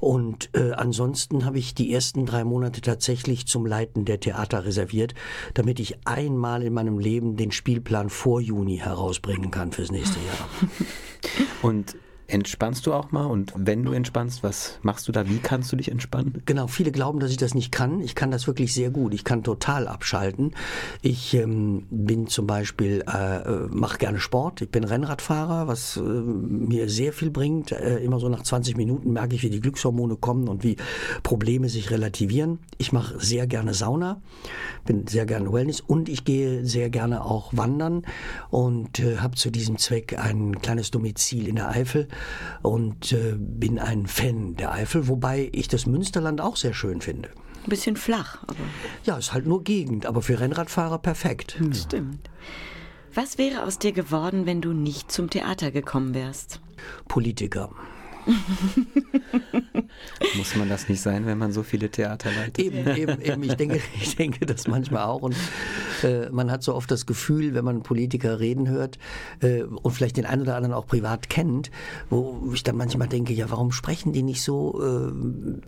Und 0.00 0.50
äh, 0.52 0.72
ansonsten 0.72 1.44
habe 1.44 1.60
ich 1.60 1.75
die 1.78 1.92
ersten 1.92 2.26
drei 2.26 2.44
Monate 2.44 2.80
tatsächlich 2.80 3.46
zum 3.46 3.66
Leiten 3.66 4.04
der 4.04 4.20
Theater 4.20 4.64
reserviert, 4.64 5.14
damit 5.54 5.80
ich 5.80 5.98
einmal 6.06 6.62
in 6.62 6.72
meinem 6.72 6.98
Leben 6.98 7.36
den 7.36 7.52
Spielplan 7.52 8.10
vor 8.10 8.40
Juni 8.40 8.78
herausbringen 8.78 9.50
kann 9.50 9.72
fürs 9.72 9.90
nächste 9.90 10.18
Jahr. 10.20 10.48
Und 11.62 11.96
Entspannst 12.28 12.86
du 12.86 12.92
auch 12.92 13.12
mal? 13.12 13.26
Und 13.26 13.52
wenn 13.56 13.84
du 13.84 13.92
entspannst, 13.92 14.42
was 14.42 14.80
machst 14.82 15.06
du 15.06 15.12
da? 15.12 15.28
Wie 15.28 15.38
kannst 15.38 15.70
du 15.70 15.76
dich 15.76 15.90
entspannen? 15.92 16.42
Genau, 16.44 16.66
viele 16.66 16.90
glauben, 16.90 17.20
dass 17.20 17.30
ich 17.30 17.36
das 17.36 17.54
nicht 17.54 17.70
kann. 17.70 18.00
Ich 18.00 18.16
kann 18.16 18.32
das 18.32 18.48
wirklich 18.48 18.74
sehr 18.74 18.90
gut. 18.90 19.14
Ich 19.14 19.22
kann 19.22 19.44
total 19.44 19.86
abschalten. 19.86 20.52
Ich 21.02 21.34
ähm, 21.34 21.86
bin 21.88 22.26
zum 22.26 22.48
Beispiel, 22.48 23.04
äh, 23.06 23.42
äh 23.42 23.68
mache 23.70 23.98
gerne 23.98 24.18
Sport. 24.18 24.60
Ich 24.60 24.70
bin 24.70 24.82
Rennradfahrer, 24.82 25.68
was 25.68 25.98
äh, 25.98 26.00
mir 26.00 26.88
sehr 26.88 27.12
viel 27.12 27.30
bringt. 27.30 27.70
Äh, 27.70 27.98
immer 27.98 28.18
so 28.18 28.28
nach 28.28 28.42
20 28.42 28.76
Minuten 28.76 29.12
merke 29.12 29.36
ich, 29.36 29.44
wie 29.44 29.50
die 29.50 29.60
Glückshormone 29.60 30.16
kommen 30.16 30.48
und 30.48 30.64
wie 30.64 30.76
Probleme 31.22 31.68
sich 31.68 31.92
relativieren. 31.92 32.58
Ich 32.78 32.92
mache 32.92 33.20
sehr 33.20 33.46
gerne 33.46 33.72
Sauna, 33.72 34.20
bin 34.84 35.06
sehr 35.06 35.26
gerne 35.26 35.52
Wellness 35.52 35.80
und 35.80 36.08
ich 36.08 36.24
gehe 36.24 36.64
sehr 36.64 36.90
gerne 36.90 37.24
auch 37.24 37.56
wandern 37.56 38.02
und 38.50 38.98
äh, 38.98 39.18
habe 39.18 39.36
zu 39.36 39.50
diesem 39.50 39.78
Zweck 39.78 40.18
ein 40.18 40.60
kleines 40.60 40.90
Domizil 40.90 41.46
in 41.46 41.56
der 41.56 41.68
Eifel 41.68 42.08
und 42.62 43.12
äh, 43.12 43.34
bin 43.38 43.78
ein 43.78 44.06
Fan 44.06 44.56
der 44.56 44.72
Eifel, 44.72 45.08
wobei 45.08 45.50
ich 45.52 45.68
das 45.68 45.86
Münsterland 45.86 46.40
auch 46.40 46.56
sehr 46.56 46.74
schön 46.74 47.00
finde. 47.00 47.30
Ein 47.64 47.70
bisschen 47.70 47.96
flach, 47.96 48.42
aber. 48.42 48.56
Ja, 49.04 49.16
ist 49.16 49.32
halt 49.32 49.46
nur 49.46 49.64
Gegend, 49.64 50.06
aber 50.06 50.22
für 50.22 50.38
Rennradfahrer 50.38 50.98
perfekt. 50.98 51.58
Ja. 51.60 51.74
Stimmt. 51.74 52.30
Was 53.14 53.38
wäre 53.38 53.64
aus 53.64 53.78
dir 53.78 53.92
geworden, 53.92 54.46
wenn 54.46 54.60
du 54.60 54.72
nicht 54.72 55.10
zum 55.10 55.30
Theater 55.30 55.70
gekommen 55.70 56.14
wärst? 56.14 56.60
Politiker. 57.08 57.70
Muss 60.36 60.56
man 60.56 60.68
das 60.68 60.88
nicht 60.88 61.00
sein, 61.00 61.26
wenn 61.26 61.38
man 61.38 61.52
so 61.52 61.62
viele 61.62 61.88
Theater 61.90 62.30
leitet? 62.32 62.58
Eben, 62.58 62.96
eben, 62.96 63.20
eben. 63.20 63.42
Ich 63.42 63.54
denke, 63.54 63.80
ich 64.00 64.16
denke 64.16 64.46
das 64.46 64.66
manchmal 64.66 65.04
auch. 65.04 65.22
Und 65.22 65.36
äh, 66.02 66.28
man 66.30 66.50
hat 66.50 66.62
so 66.62 66.74
oft 66.74 66.90
das 66.90 67.04
Gefühl, 67.06 67.54
wenn 67.54 67.64
man 67.64 67.82
Politiker 67.82 68.40
reden 68.40 68.68
hört 68.68 68.98
äh, 69.40 69.62
und 69.62 69.92
vielleicht 69.92 70.16
den 70.16 70.26
einen 70.26 70.42
oder 70.42 70.56
anderen 70.56 70.74
auch 70.74 70.86
privat 70.86 71.28
kennt, 71.28 71.70
wo 72.10 72.50
ich 72.52 72.64
dann 72.64 72.76
manchmal 72.76 73.08
denke, 73.08 73.32
ja, 73.32 73.50
warum 73.50 73.72
sprechen 73.72 74.12
die 74.12 74.22
nicht 74.22 74.42
so, 74.42 74.82
äh, 74.82 75.12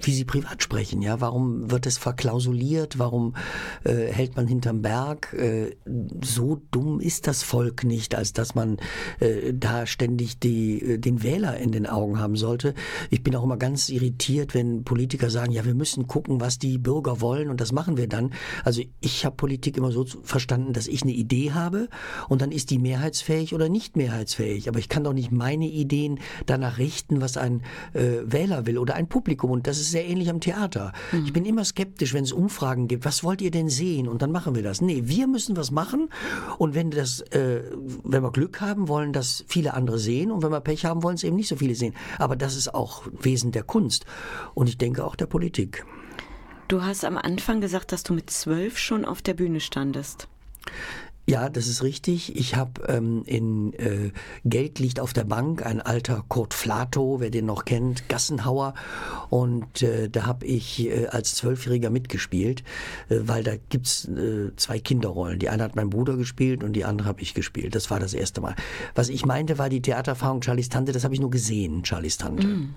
wie 0.01 0.13
sie 0.13 0.25
privat 0.25 0.63
sprechen? 0.63 1.03
Ja, 1.03 1.21
warum 1.21 1.71
wird 1.71 1.87
es 1.87 1.99
verklausuliert? 1.99 2.99
Warum 2.99 3.35
äh, 3.85 4.13
hält 4.13 4.37
man 4.37 4.49
hinterm 4.49 4.83
Berg? 4.83 5.33
Äh, 5.35 5.77
so 6.23 6.63
dumm 6.71 7.01
ist 7.01 7.27
das 7.27 7.43
Volk 7.43 7.85
nicht, 7.85 8.15
als 8.15 8.33
dass 8.33 8.55
man 8.55 8.79
äh, 9.21 9.53
da 9.55 9.87
ständig 9.87 10.39
die, 10.41 11.01
den 11.01 11.23
Wähler 11.23 11.59
in 11.59 11.73
den 11.73 11.87
Augen 11.87 12.19
haben 12.19 12.37
soll 12.37 12.48
sollte. 12.49 12.75
Ich 13.11 13.23
bin 13.23 13.37
auch 13.37 13.45
immer 13.45 13.59
ganz 13.59 13.91
irritiert, 13.91 14.55
wenn 14.55 14.85
Politiker 14.85 15.29
sagen, 15.29 15.53
ja, 15.53 15.67
wir 15.67 15.75
müssen 15.75 16.07
gucken, 16.07 16.41
was 16.41 16.59
die 16.59 16.79
Bürger 16.79 17.21
wollen 17.21 17.51
und 17.51 17.61
das 17.61 17.73
machen 17.73 17.97
wir 17.99 18.09
dann. 18.09 18.33
Also 18.65 18.83
ich 19.01 19.25
habe 19.27 19.37
Politik 19.37 19.77
immer 19.77 19.93
so 19.93 20.07
verstanden, 20.23 20.73
dass 20.73 20.87
ich 20.87 21.03
eine 21.03 21.13
Idee 21.13 21.53
habe 21.53 21.89
und 22.29 22.41
dann 22.41 22.51
ist 22.51 22.71
die 22.71 22.79
mehrheitsfähig 22.79 23.55
oder 23.55 23.69
nicht 23.69 23.97
mehrheitsfähig. 23.97 24.69
Aber 24.69 24.79
ich 24.79 24.89
kann 24.89 25.05
doch 25.05 25.13
nicht 25.13 25.31
meine 25.31 25.67
Ideen 25.67 26.21
danach 26.47 26.79
richten, 26.79 27.21
was 27.21 27.37
ein 27.37 27.63
äh, 27.93 28.23
Wähler 28.25 28.67
will 28.67 28.79
oder 28.79 28.95
ein 28.95 29.09
Publikum. 29.09 29.51
Und 29.51 29.67
das 29.67 29.79
ist 29.79 29.91
sehr 29.91 30.07
ähnlich 30.07 30.31
am 30.31 30.41
Theater. 30.41 30.93
Mhm. 31.13 31.25
Ich 31.27 31.33
bin 31.35 31.45
immer 31.45 31.65
skeptisch, 31.65 32.15
wenn 32.15 32.25
es 32.25 32.33
Umfragen 32.33 32.89
gibt. 32.89 33.05
Was 33.05 33.23
wollt 33.25 33.43
ihr 33.43 33.51
denn 33.51 33.69
sehen? 33.69 34.09
Und 34.09 34.23
dann 34.23 34.33
machen 34.33 34.55
wir 34.55 34.63
das. 34.63 34.81
Nee, 34.81 35.03
wir 35.05 35.27
müssen 35.27 35.57
was 35.57 35.71
machen. 35.71 36.09
Und 36.57 36.75
wenn 36.75 36.91
das, 36.91 37.21
äh, 37.21 37.63
wenn 38.05 38.23
wir 38.23 38.33
Glück 38.33 38.63
haben, 38.63 38.89
wollen 38.89 39.13
das 39.13 39.45
viele 39.49 39.75
andere 39.75 39.99
sehen. 39.99 40.31
Und 40.31 40.43
wenn 40.43 40.51
wir 40.51 40.61
Pech 40.61 40.87
haben, 40.87 41.03
wollen 41.03 41.17
es 41.17 41.25
eben 41.25 41.37
nicht 41.37 41.49
so 41.49 41.57
viele 41.57 41.75
sehen. 41.75 41.95
Aber 42.19 42.37
das 42.39 42.57
ist 42.57 42.75
auch 42.75 43.03
Wesen 43.13 43.53
der 43.53 43.63
Kunst 43.63 44.07
und 44.55 44.69
ich 44.69 44.79
denke 44.79 45.05
auch 45.05 45.17
der 45.17 45.27
Politik. 45.27 45.85
Du 46.69 46.83
hast 46.83 47.05
am 47.05 47.17
Anfang 47.17 47.61
gesagt, 47.61 47.93
dass 47.93 48.03
du 48.03 48.13
mit 48.13 48.31
zwölf 48.31 48.79
schon 48.79 49.05
auf 49.05 49.23
der 49.23 49.35
Bühne 49.35 49.61
standest. 49.61 50.29
Ja, 51.29 51.51
das 51.51 51.69
ist 51.69 51.83
richtig. 51.83 52.37
Ich 52.37 52.57
habe 52.57 52.83
ähm, 52.89 53.23
in 53.27 53.75
äh, 53.75 54.13
Geld 54.47 54.79
liegt 54.79 54.99
auf 54.99 55.13
der 55.13 55.25
Bank 55.25 55.65
ein 55.65 55.83
alter 55.83 56.25
Kurt 56.27 56.55
Flato, 56.55 57.21
wer 57.21 57.29
den 57.29 57.45
noch 57.45 57.67
kennt, 57.67 58.09
Gassenhauer. 58.09 58.73
Und 59.29 59.83
äh, 59.83 60.09
da 60.09 60.25
habe 60.25 60.47
ich 60.47 60.89
äh, 60.89 61.09
als 61.09 61.35
Zwölfjähriger 61.35 61.91
mitgespielt, 61.91 62.65
äh, 63.11 63.17
weil 63.21 63.45
da 63.45 63.53
gibt's 63.69 64.07
äh, 64.07 64.57
zwei 64.57 64.79
Kinderrollen. 64.79 65.39
Die 65.39 65.51
eine 65.51 65.65
hat 65.65 65.77
mein 65.77 65.91
Bruder 65.91 66.17
gespielt 66.17 66.65
und 66.65 66.73
die 66.73 66.87
andere 66.87 67.07
habe 67.07 67.21
ich 67.21 67.35
gespielt. 67.35 67.75
Das 67.75 67.91
war 67.91 68.01
das 68.01 68.15
erste 68.15 68.41
Mal. 68.41 68.57
Was 68.95 69.11
ich 69.11 69.27
meinte, 69.27 69.59
war 69.59 69.69
die 69.69 69.83
Theatererfahrung 69.83 70.41
Charlies 70.41 70.71
Tante. 70.71 70.93
Das 70.93 71.05
habe 71.05 71.13
ich 71.13 71.21
nur 71.21 71.31
gesehen, 71.31 71.85
Charlies 71.85 72.17
Tante. 72.17 72.47
Mm. 72.47 72.75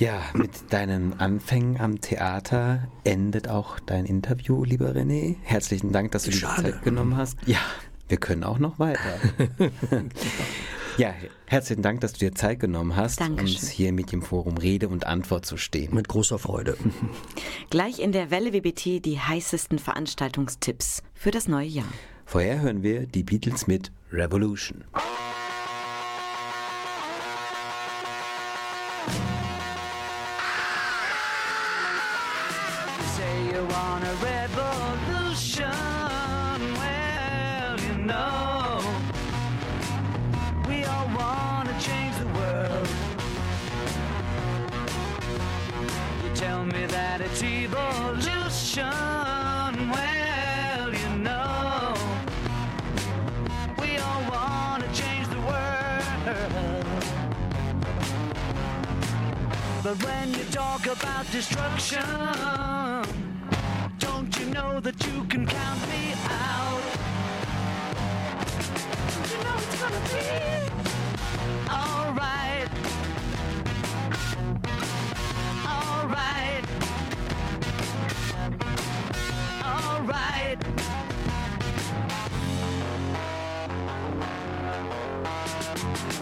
Ja, 0.00 0.22
mit 0.32 0.72
deinen 0.72 1.20
Anfängen 1.20 1.78
am 1.78 2.00
Theater 2.00 2.88
endet 3.04 3.48
auch 3.48 3.78
dein 3.80 4.06
Interview, 4.06 4.64
lieber 4.64 4.92
René. 4.92 5.36
Herzlichen 5.42 5.92
Dank, 5.92 6.12
dass 6.12 6.22
du 6.22 6.30
die 6.30 6.40
Zeit 6.40 6.82
genommen 6.82 7.18
hast. 7.18 7.36
Ja, 7.44 7.58
Wir 8.08 8.16
können 8.16 8.42
auch 8.42 8.58
noch 8.58 8.78
weiter. 8.78 9.18
ja, 10.96 11.12
herzlichen 11.44 11.82
Dank, 11.82 12.00
dass 12.00 12.14
du 12.14 12.20
dir 12.20 12.34
Zeit 12.34 12.60
genommen 12.60 12.96
hast, 12.96 13.20
Dankeschön. 13.20 13.56
uns 13.56 13.68
hier 13.68 13.92
mit 13.92 14.10
dem 14.10 14.22
Forum 14.22 14.56
Rede 14.56 14.88
und 14.88 15.04
Antwort 15.04 15.44
zu 15.44 15.58
stehen. 15.58 15.94
Mit 15.94 16.08
großer 16.08 16.38
Freude. 16.38 16.78
Gleich 17.68 17.98
in 17.98 18.12
der 18.12 18.30
Welle 18.30 18.54
WBT 18.54 19.04
die 19.04 19.20
heißesten 19.20 19.78
Veranstaltungstipps 19.78 21.02
für 21.12 21.30
das 21.30 21.46
neue 21.46 21.68
Jahr. 21.68 21.92
Vorher 22.24 22.62
hören 22.62 22.82
wir 22.82 23.04
die 23.06 23.22
Beatles 23.22 23.66
mit 23.66 23.92
Revolution. 24.10 24.82
Want 33.70 34.04
a 34.04 34.14
revolution. 34.14 35.70
Well, 36.80 37.80
you 37.80 37.94
know, 38.04 38.80
we 40.68 40.84
all 40.84 41.06
want 41.16 41.68
to 41.68 41.74
change 41.86 42.16
the 42.18 42.26
world. 42.38 42.88
You 46.24 46.30
tell 46.34 46.64
me 46.64 46.86
that 46.86 47.20
it's 47.20 47.42
evolution. 47.42 48.84
Well, 49.94 50.94
you 51.02 51.10
know, 51.26 51.94
we 53.80 53.98
all 53.98 54.22
want 54.34 54.82
to 54.84 54.90
change 55.00 55.28
the 55.28 55.40
world. 55.48 56.84
But 59.82 59.96
when 60.04 60.34
you 60.34 60.44
talk 60.50 60.86
about 60.86 61.30
destruction, 61.30 62.79
that 64.80 65.06
you 65.06 65.24
can 65.24 65.46
count 65.46 65.80
me 65.88 66.14
out? 66.30 66.80
You 69.30 69.38
know 69.44 69.56
it's 69.58 69.76
gonna 69.82 70.02
be 70.08 70.24
alright. 71.68 72.68
Alright. 75.76 76.64
Alright. 79.64 80.60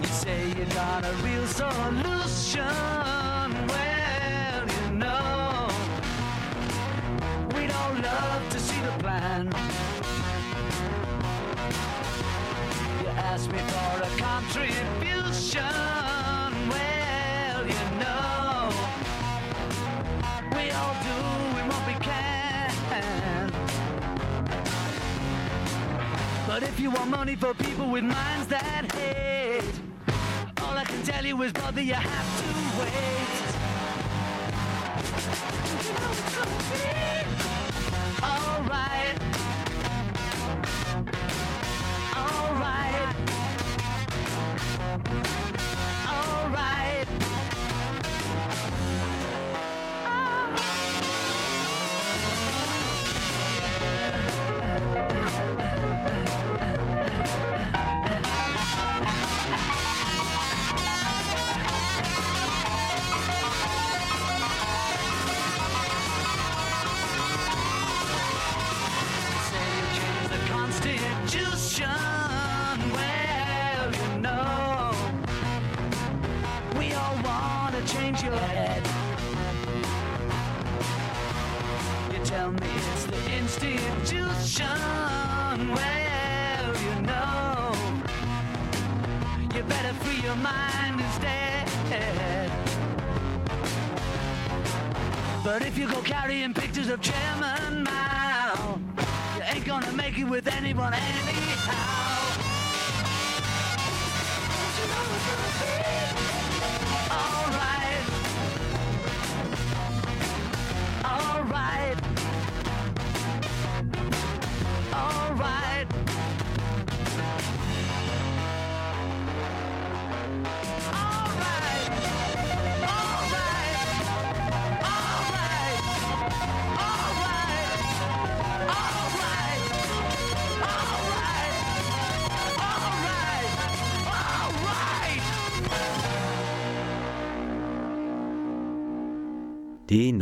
You 0.01 0.09
say 0.09 0.49
you 0.49 0.65
got 0.75 1.05
a 1.05 1.13
real 1.23 1.47
solution. 1.47 2.08
A 14.63 14.67
contribution. 14.67 15.63
Well, 16.69 17.67
you 17.67 17.85
know, 17.99 18.71
we 20.55 20.71
all 20.71 20.95
do 21.03 21.19
what 21.69 21.83
we 21.87 21.95
can. 22.05 23.53
But 26.47 26.63
if 26.63 26.81
you 26.81 26.91
want 26.91 27.11
money 27.11 27.37
for 27.37 27.55
people 27.55 27.89
with 27.91 28.05
minds 28.05 28.47
that 28.49 28.93
hate, 28.95 29.63
all 30.63 30.77
I 30.77 30.85
can 30.85 31.03
tell 31.03 31.25
you 31.25 31.41
is, 31.43 31.53
brother, 31.53 31.83
you 31.83 31.95
have 31.95 32.39
to 32.41 32.47
wait. 32.81 33.25
Alright. 38.23 39.48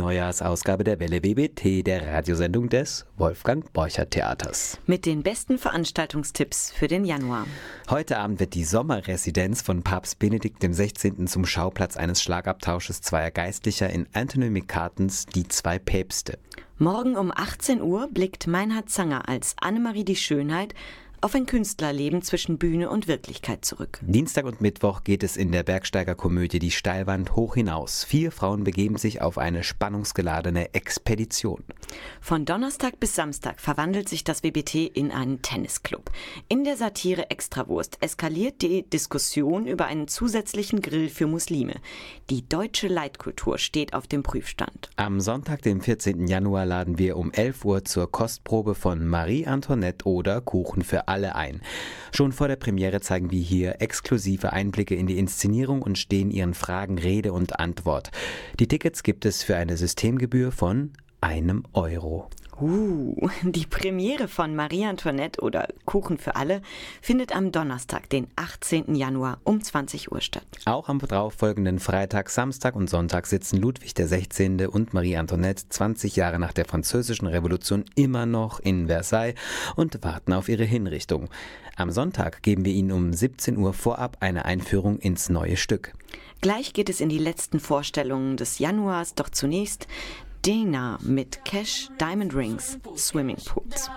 Neujahrsausgabe 0.07 0.85
der 0.85 1.01
Welle 1.01 1.21
WBT, 1.21 1.85
der 1.85 2.07
Radiosendung 2.07 2.69
des 2.69 3.05
Wolfgang 3.17 3.73
Borcher 3.73 4.09
Theaters. 4.09 4.79
Mit 4.85 5.05
den 5.05 5.21
besten 5.21 5.57
Veranstaltungstipps 5.57 6.71
für 6.71 6.87
den 6.87 7.03
Januar. 7.03 7.45
Heute 7.89 8.17
Abend 8.17 8.39
wird 8.39 8.53
die 8.53 8.63
Sommerresidenz 8.63 9.61
von 9.61 9.83
Papst 9.83 10.17
Benedikt 10.17 10.61
XVI. 10.61 11.25
zum 11.25 11.45
Schauplatz 11.45 11.97
eines 11.97 12.23
Schlagabtausches 12.23 13.01
zweier 13.01 13.31
Geistlicher 13.31 13.89
in 13.89 14.07
Anthony 14.13 14.49
McCartens 14.49 15.25
Die 15.25 15.45
zwei 15.49 15.77
Päpste. 15.77 16.39
Morgen 16.77 17.17
um 17.17 17.33
18 17.35 17.81
Uhr 17.81 18.07
blickt 18.07 18.47
Meinhard 18.47 18.89
Zanger 18.89 19.27
als 19.27 19.55
Annemarie 19.59 20.05
die 20.05 20.15
Schönheit 20.15 20.73
auf 21.21 21.35
ein 21.35 21.45
Künstlerleben 21.45 22.21
zwischen 22.21 22.57
Bühne 22.57 22.89
und 22.89 23.07
Wirklichkeit 23.07 23.65
zurück. 23.65 23.99
Dienstag 24.01 24.45
und 24.45 24.61
Mittwoch 24.61 25.03
geht 25.03 25.23
es 25.23 25.37
in 25.37 25.51
der 25.51 25.63
Bergsteigerkomödie 25.63 26.59
Die 26.59 26.71
Steilwand 26.71 27.35
hoch 27.35 27.55
hinaus. 27.55 28.03
Vier 28.03 28.31
Frauen 28.31 28.63
begeben 28.63 28.97
sich 28.97 29.21
auf 29.21 29.37
eine 29.37 29.63
spannungsgeladene 29.63 30.73
Expedition. 30.73 31.63
Von 32.21 32.45
Donnerstag 32.45 32.99
bis 32.99 33.15
Samstag 33.15 33.59
verwandelt 33.59 34.09
sich 34.09 34.23
das 34.23 34.43
WBT 34.43 34.75
in 34.75 35.11
einen 35.11 35.41
Tennisclub. 35.41 36.11
In 36.49 36.63
der 36.63 36.77
Satire 36.77 37.29
Extrawurst 37.31 37.97
eskaliert 38.01 38.61
die 38.61 38.83
Diskussion 38.87 39.65
über 39.65 39.85
einen 39.85 40.07
zusätzlichen 40.07 40.81
Grill 40.81 41.09
für 41.09 41.27
Muslime. 41.27 41.75
Die 42.29 42.47
deutsche 42.47 42.87
Leitkultur 42.87 43.57
steht 43.57 43.93
auf 43.93 44.07
dem 44.07 44.23
Prüfstand. 44.23 44.89
Am 44.97 45.19
Sonntag, 45.19 45.61
dem 45.61 45.81
14. 45.81 46.27
Januar, 46.27 46.65
laden 46.65 46.97
wir 46.99 47.17
um 47.17 47.31
11 47.31 47.65
Uhr 47.65 47.85
zur 47.85 48.11
Kostprobe 48.11 48.75
von 48.75 49.07
Marie 49.07 49.47
Antoinette 49.47 50.05
oder 50.07 50.41
Kuchen 50.41 50.83
für 50.83 51.06
alle 51.07 51.35
ein. 51.35 51.61
Schon 52.11 52.31
vor 52.31 52.47
der 52.47 52.55
Premiere 52.55 53.01
zeigen 53.01 53.31
wir 53.31 53.41
hier 53.41 53.81
exklusive 53.81 54.53
Einblicke 54.53 54.95
in 54.95 55.07
die 55.07 55.17
Inszenierung 55.17 55.81
und 55.81 55.97
stehen 55.97 56.31
Ihren 56.31 56.53
Fragen 56.53 56.97
Rede 56.97 57.33
und 57.33 57.59
Antwort. 57.59 58.11
Die 58.59 58.67
Tickets 58.67 59.03
gibt 59.03 59.25
es 59.25 59.43
für 59.43 59.55
eine 59.55 59.77
Systemgebühr 59.77 60.51
von 60.51 60.91
einem 61.21 61.63
Euro. 61.73 62.29
Uh, 62.59 63.29
die 63.43 63.65
Premiere 63.65 64.27
von 64.27 64.55
Marie 64.55 64.85
Antoinette 64.85 65.41
oder 65.41 65.67
Kuchen 65.85 66.17
für 66.17 66.35
alle 66.35 66.61
findet 67.01 67.35
am 67.35 67.51
Donnerstag, 67.51 68.09
den 68.09 68.27
18. 68.35 68.95
Januar 68.95 69.39
um 69.43 69.61
20 69.61 70.11
Uhr 70.11 70.21
statt. 70.21 70.45
Auch 70.65 70.89
am 70.89 70.99
darauffolgenden 70.99 71.79
Freitag, 71.79 72.29
Samstag 72.29 72.75
und 72.75 72.89
Sonntag 72.89 73.27
sitzen 73.27 73.57
Ludwig 73.57 73.93
XVI. 73.93 74.67
und 74.67 74.93
Marie 74.93 75.17
Antoinette 75.17 75.69
20 75.69 76.15
Jahre 76.15 76.39
nach 76.39 76.53
der 76.53 76.65
Französischen 76.65 77.27
Revolution 77.27 77.85
immer 77.95 78.25
noch 78.25 78.59
in 78.59 78.87
Versailles 78.87 79.35
und 79.75 80.03
warten 80.03 80.33
auf 80.33 80.49
ihre 80.49 80.63
Hinrichtung. 80.63 81.29
Am 81.75 81.91
Sonntag 81.91 82.41
geben 82.41 82.65
wir 82.65 82.73
Ihnen 82.73 82.91
um 82.91 83.13
17 83.13 83.55
Uhr 83.57 83.73
vorab 83.73 84.17
eine 84.19 84.45
Einführung 84.45 84.97
ins 84.97 85.29
neue 85.29 85.57
Stück. 85.57 85.93
Gleich 86.41 86.73
geht 86.73 86.89
es 86.89 87.01
in 87.01 87.09
die 87.09 87.17
letzten 87.17 87.59
Vorstellungen 87.59 88.37
des 88.37 88.59
Januars, 88.59 89.15
doch 89.15 89.29
zunächst 89.29 89.87
Dena 90.47 90.97
mit 91.01 91.43
Cash 91.43 91.89
Diamond 91.99 92.33
Rings 92.33 92.79
Swimming 92.95 93.35
Pools. 93.35 93.89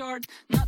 short. 0.00 0.26
No 0.48 0.59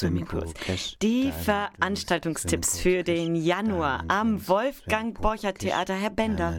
Swimmingpools. 0.00 0.54
Die 1.02 1.30
Veranstaltungstipps 1.30 2.78
für 2.78 3.02
den 3.02 3.36
Januar 3.36 4.04
am 4.08 4.48
Wolfgang 4.48 5.20
Borcher 5.20 5.52
Theater. 5.52 5.94
Herr 5.94 6.08
Bender. 6.08 6.58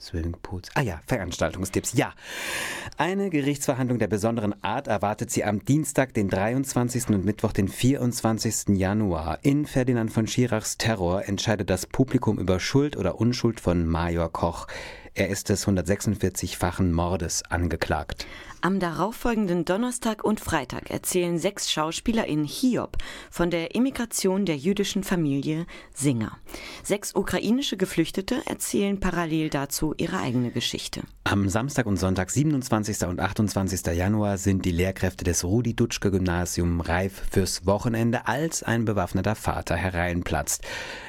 Swimmingpools. 0.00 0.70
Ah 0.74 0.80
ja, 0.80 1.00
Veranstaltungstipps. 1.06 1.92
Ja. 1.92 2.14
Eine 2.96 3.28
Gerichtsverhandlung 3.28 3.98
der 3.98 4.06
besonderen 4.06 4.54
Art 4.64 4.88
erwartet 4.88 5.30
Sie 5.30 5.44
am 5.44 5.62
Dienstag, 5.64 6.14
den 6.14 6.30
23. 6.30 7.10
und 7.10 7.26
Mittwoch, 7.26 7.52
den 7.52 7.68
24. 7.68 8.76
Januar. 8.78 9.38
In 9.42 9.66
Ferdinand 9.66 10.10
von 10.10 10.26
Schirachs 10.26 10.78
Terror 10.78 11.28
entscheidet 11.28 11.68
das 11.68 11.86
Publikum 11.86 12.38
über 12.38 12.58
Schuld 12.58 12.96
oder 12.96 13.20
Unschuld 13.20 13.60
von 13.60 13.86
Major 13.86 14.32
Koch. 14.32 14.66
Er 15.14 15.28
ist 15.28 15.50
des 15.50 15.68
146-fachen 15.68 16.90
Mordes 16.90 17.42
angeklagt. 17.42 18.26
Am 18.64 18.78
darauffolgenden 18.78 19.64
Donnerstag 19.64 20.22
und 20.22 20.38
Freitag 20.38 20.88
erzählen 20.88 21.36
sechs 21.36 21.72
Schauspieler 21.72 22.28
in 22.28 22.44
Hiob 22.44 22.96
von 23.28 23.50
der 23.50 23.74
Immigration 23.74 24.46
der 24.46 24.56
jüdischen 24.56 25.02
Familie 25.02 25.66
Singer. 25.92 26.38
Sechs 26.84 27.16
ukrainische 27.16 27.76
Geflüchtete 27.76 28.40
erzählen 28.46 29.00
parallel 29.00 29.50
dazu 29.50 29.94
ihre 29.96 30.20
eigene 30.20 30.52
Geschichte. 30.52 31.02
Am 31.24 31.48
Samstag 31.48 31.86
und 31.86 31.98
Sonntag, 31.98 32.30
27. 32.30 33.06
und 33.06 33.20
28. 33.20 33.86
Januar, 33.94 34.38
sind 34.38 34.64
die 34.64 34.72
Lehrkräfte 34.72 35.22
des 35.22 35.44
Rudi-Dutschke-Gymnasium 35.44 36.80
reif 36.80 37.22
fürs 37.30 37.64
Wochenende, 37.64 38.26
als 38.26 38.64
ein 38.64 38.84
bewaffneter 38.84 39.36
Vater 39.36 39.76
hereinplatzt. 39.76 40.64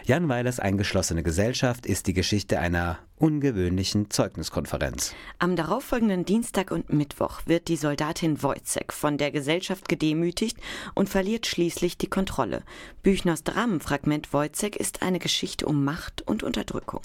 Jan 0.06 0.30
Weilers 0.30 0.60
eingeschlossene 0.60 1.24
Gesellschaft 1.24 1.88
ist 1.88 2.06
die 2.06 2.14
Geschichte 2.14 2.60
einer 2.60 3.00
ungewöhnlichen 3.18 4.12
Zeugniskonferenz. 4.12 5.16
Am 5.40 5.56
darauffolgenden 5.56 6.26
Dienstag 6.26 6.70
und 6.70 6.94
Mittwoch 6.94 7.42
wird 7.46 7.68
die 7.68 7.76
Soldatin 7.76 8.44
Wojcek 8.44 8.94
von 8.94 9.18
der 9.18 9.32
Gesellschaft 9.32 9.90
gedemütigt 9.90 10.58
und 10.94 11.10
verliert 11.10 11.48
schließlich 11.48 11.98
die 11.98 12.10
Kontrolle. 12.10 12.62
Büchners 13.02 13.44
Dramenfragment 13.44 14.32
Wojcek 14.32 14.76
ist 14.76 15.02
eine 15.02 15.18
Geschichte 15.18 15.66
um 15.66 15.84
Macht 15.84 16.22
und 16.22 16.44
Unterdrückung. 16.44 17.02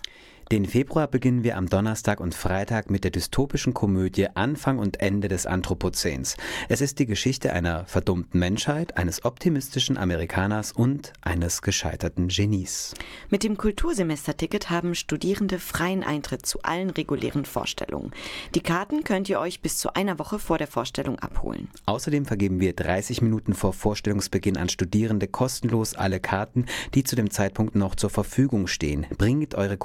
Den 0.51 0.65
Februar 0.65 1.09
beginnen 1.09 1.45
wir 1.45 1.59
am 1.59 1.69
Donnerstag 1.69 2.21
und 2.21 2.35
Freitag 2.35 2.91
mit 2.91 3.05
der 3.05 3.11
dystopischen 3.11 3.75
Komödie 3.75 4.29
Anfang 4.33 4.79
und 4.79 4.99
Ende 4.99 5.29
des 5.29 5.45
Anthropozäns. 5.45 6.39
Es 6.71 6.81
ist 6.81 6.99
die 6.99 7.05
Geschichte 7.05 7.53
einer 7.53 7.85
verdummten 7.85 8.41
Menschheit, 8.41 8.97
eines 8.97 9.27
optimistischen 9.27 9.99
Amerikaners 9.99 10.73
und 10.73 11.13
eines 11.21 11.61
gescheiterten 11.61 12.29
Genies. 12.29 12.95
Mit 13.29 13.45
dem 13.45 13.59
Kultursemesterticket 13.59 14.71
haben 14.71 14.95
Studierende 14.95 15.59
freien 15.59 16.03
Eintritt 16.03 16.47
zu 16.47 16.63
allen 16.63 16.89
regulären 16.89 17.45
Vorstellungen. 17.45 18.13
Die 18.55 18.63
Karten 18.63 19.05
könnt 19.05 19.29
ihr 19.29 19.41
euch 19.41 19.61
bis 19.61 19.77
zu 19.77 19.93
einer 19.93 20.19
Woche 20.19 20.39
vor 20.39 20.57
der 20.57 20.67
Vorstellung 20.67 21.19
abholen. 21.19 21.69
Außerdem 21.85 22.25
vergeben 22.25 22.59
wir 22.59 22.73
30 22.73 23.21
Minuten 23.21 23.53
vor 23.53 23.75
Vorstellungsbeginn 23.75 24.57
an 24.57 24.71
Studierende 24.71 25.29
kostenlos 25.29 25.95
alle 25.95 26.21
Karten, 26.21 26.65
die 26.95 27.05
zu 27.05 27.17
dem 27.17 27.31
Zeitpunkt 27.31 27.75
noch 27.75 27.95
zur 27.97 28.09
Verfügung 28.09 28.67
stehen. 28.67 29.05
Bringt 29.19 29.55
eure 29.55 29.77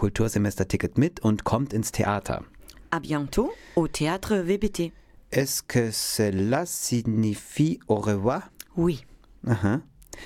Kultursemesterticket 0.54 0.97
mit 0.97 1.20
und 1.22 1.43
kommt 1.43 1.74
ins 1.74 1.91
Theater. 1.91 2.43
À 2.91 2.99
bientôt 2.99 3.51
au 3.76 3.88
Théâtre 3.88 4.43
VBT. 4.43 4.91
Est-ce 5.32 5.64
que 5.64 5.89
cela 5.91 6.66
signifie 6.66 7.80
au 7.88 7.95
revoir? 7.95 8.51
Oui. 8.78 9.04
Aha. 9.47 9.82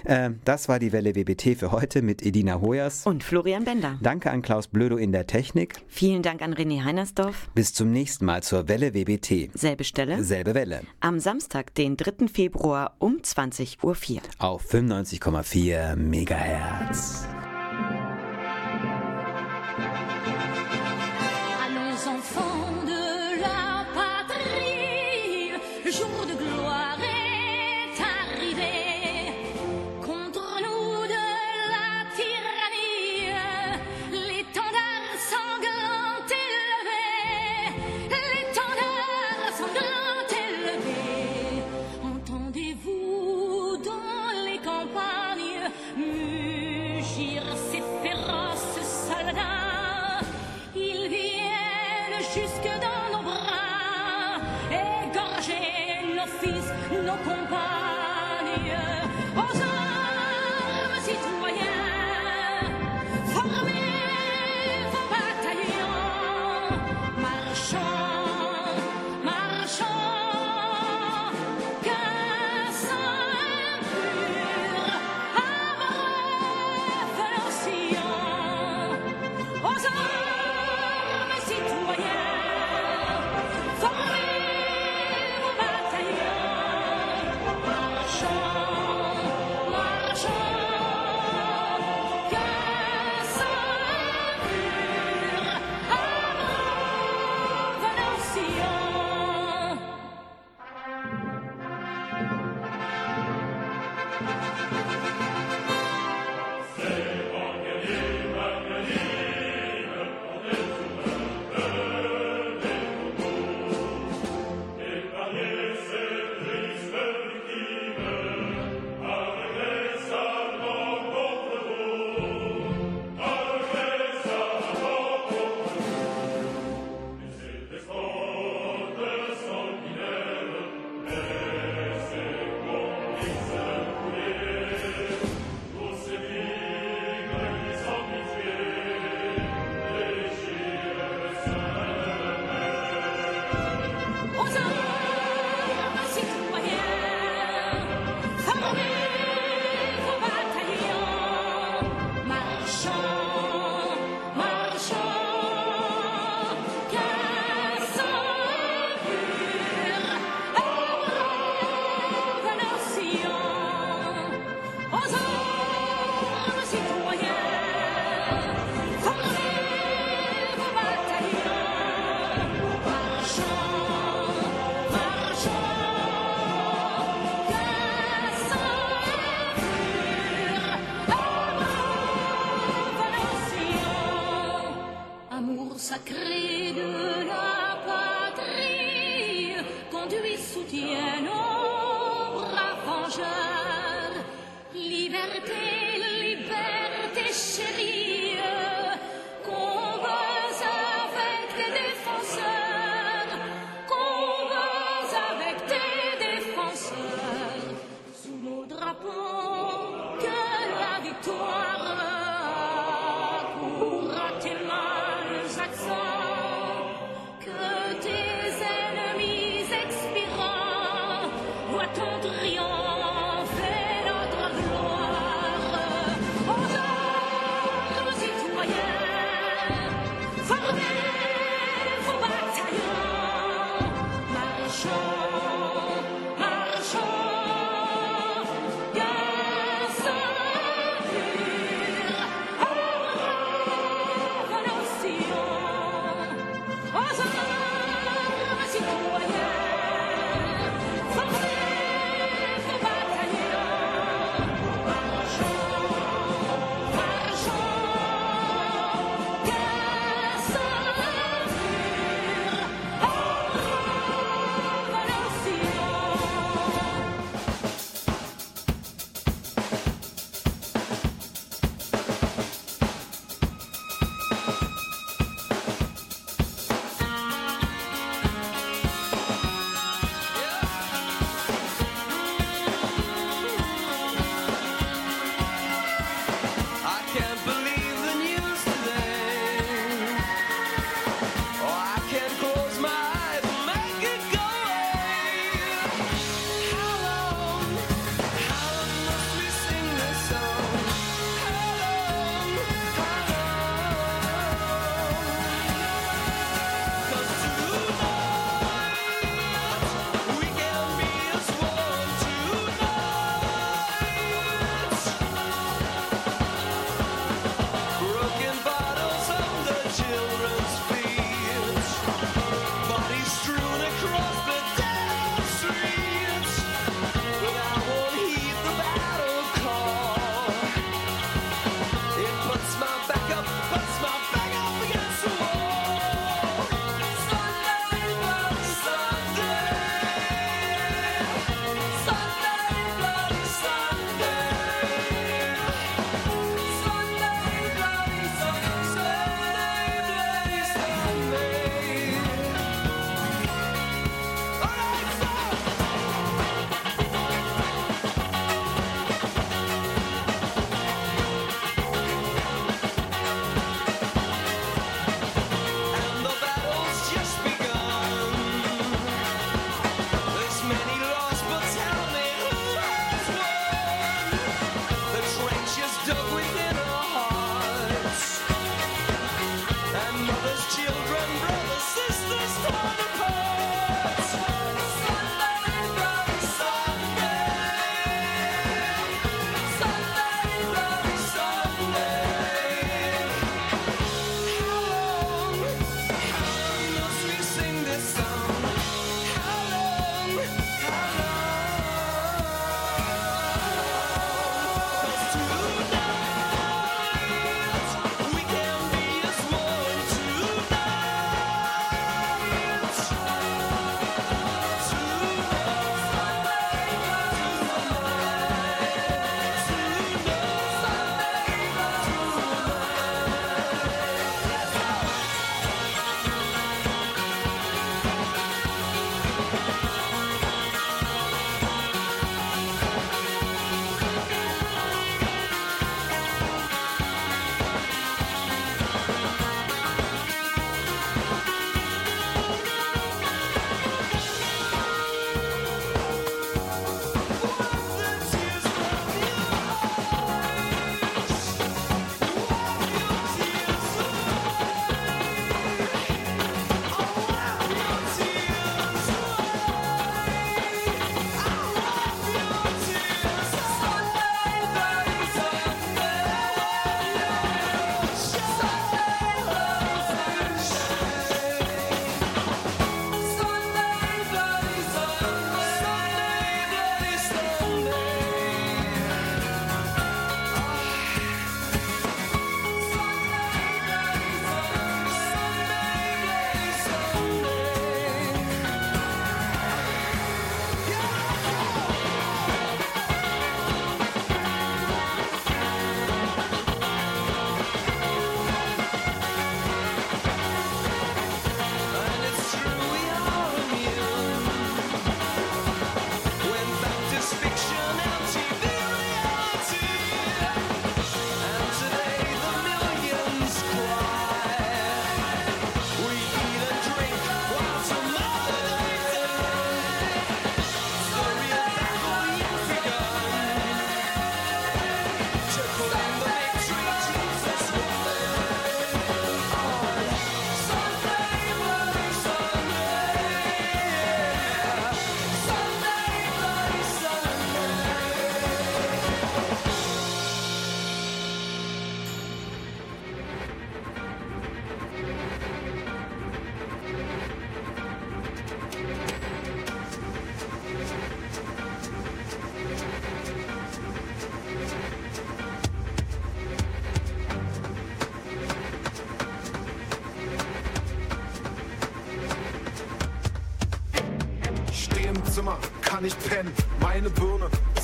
Ähm, 0.06 0.42
das 0.44 0.68
war 0.68 0.80
die 0.80 0.92
Welle 0.92 1.16
WBT 1.16 1.56
für 1.58 1.72
heute 1.72 2.02
mit 2.02 2.22
Edina 2.22 2.60
Hoyers. 2.60 3.06
Und 3.06 3.24
Florian 3.24 3.64
Bender. 3.64 3.98
Danke 4.02 4.30
an 4.30 4.42
Klaus 4.42 4.68
Blödo 4.68 4.98
in 4.98 5.14
der 5.14 5.28
Technik. 5.28 5.76
Vielen 5.88 6.22
Dank 6.22 6.42
an 6.42 6.54
René 6.54 6.84
Heinersdorf. 6.84 7.50
Bis 7.56 7.74
zum 7.74 7.92
nächsten 7.94 8.26
Mal 8.26 8.44
zur 8.44 8.68
Welle 8.68 8.94
WBT. 8.94 9.50
Selbe 9.58 9.86
Stelle. 9.86 10.22
Selbe 10.22 10.54
Welle. 10.54 10.82
Am 11.00 11.22
Samstag, 11.22 11.74
den 11.76 11.96
3. 11.96 12.28
Februar 12.28 12.96
um 13.00 13.20
20.04 13.24 13.82
Uhr. 13.86 14.22
Auf 14.40 14.70
95,4 14.70 15.96
Megahertz. 15.96 17.28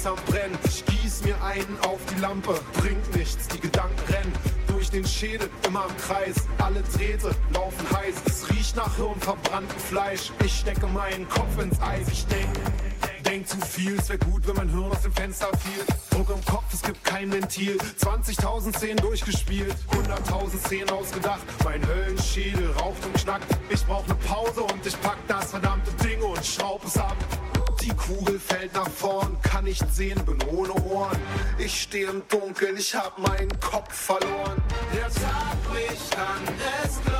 Ist 0.03 0.09
am. 0.09 0.17
Ich 0.65 0.83
gieß 0.83 1.23
mir 1.23 1.41
einen 1.41 1.79
auf 1.87 1.99
die 2.13 2.19
Lampe. 2.19 2.59
Bringt 2.73 3.15
nichts, 3.15 3.47
die 3.47 3.59
Gedanken 3.61 4.01
rennen 4.11 4.33
durch 4.67 4.89
den 4.89 5.05
Schädel, 5.05 5.49
immer 5.65 5.85
im 5.87 5.95
Kreis. 5.95 6.35
Alle 6.57 6.81
Drähte 6.81 7.33
laufen 7.53 7.89
heiß. 7.95 8.15
Es 8.25 8.49
riecht 8.49 8.75
nach 8.75 8.93
hirnverbranntem 8.97 9.79
Fleisch. 9.79 10.33
Ich 10.43 10.59
stecke 10.59 10.87
meinen 10.87 11.25
Kopf 11.29 11.57
ins 11.57 11.79
Eis. 11.79 12.09
Ich 12.11 12.25
denk, 12.25 12.49
denk 13.25 13.47
zu 13.47 13.55
viel. 13.61 13.97
Es 13.97 14.09
wär 14.09 14.17
gut, 14.17 14.45
wenn 14.45 14.57
mein 14.57 14.67
Hirn 14.67 14.91
aus 14.91 15.03
dem 15.03 15.13
Fenster 15.13 15.47
fiel. 15.59 15.85
Druck 16.09 16.35
im 16.35 16.43
Kopf, 16.43 16.73
es 16.73 16.81
gibt 16.81 17.01
kein 17.05 17.31
Ventil. 17.31 17.77
20.000 18.01 18.75
Szenen 18.75 18.97
durchgespielt, 18.97 19.75
100.000 19.89 20.65
Szenen 20.65 20.89
ausgedacht. 20.89 21.43
Mein 21.63 21.87
Höllenschädel 21.87 22.71
raucht 22.71 23.05
und 23.05 23.13
knackt. 23.13 23.47
Ich 23.69 23.85
brauch 23.85 24.05
ne 24.07 24.15
Pause 24.15 24.63
und 24.63 24.85
ich 24.85 24.99
pack 24.99 25.19
das 25.29 25.51
verdammte 25.51 25.91
Ding 26.05 26.21
und 26.21 26.45
schraub 26.45 26.83
es 26.83 26.97
ab. 26.97 27.15
Die 27.81 27.89
Kugel 27.89 28.39
fällt 28.39 28.73
nach 28.73 28.89
vorn, 28.89 29.37
kann 29.63 29.69
nicht 29.69 29.93
sehen, 29.93 30.19
bin 30.25 30.41
ohne 30.49 30.73
Ohren. 30.73 31.17
Ich 31.57 31.83
stehe 31.83 32.09
im 32.09 32.21
Dunkeln, 32.27 32.77
ich 32.77 32.93
hab 32.95 33.17
meinen 33.17 33.59
Kopf 33.59 33.93
verloren. 33.93 34.61
Der 34.93 35.09
Tag 35.09 35.63
bricht 35.69 36.17
an, 36.17 36.41
es 36.83 37.12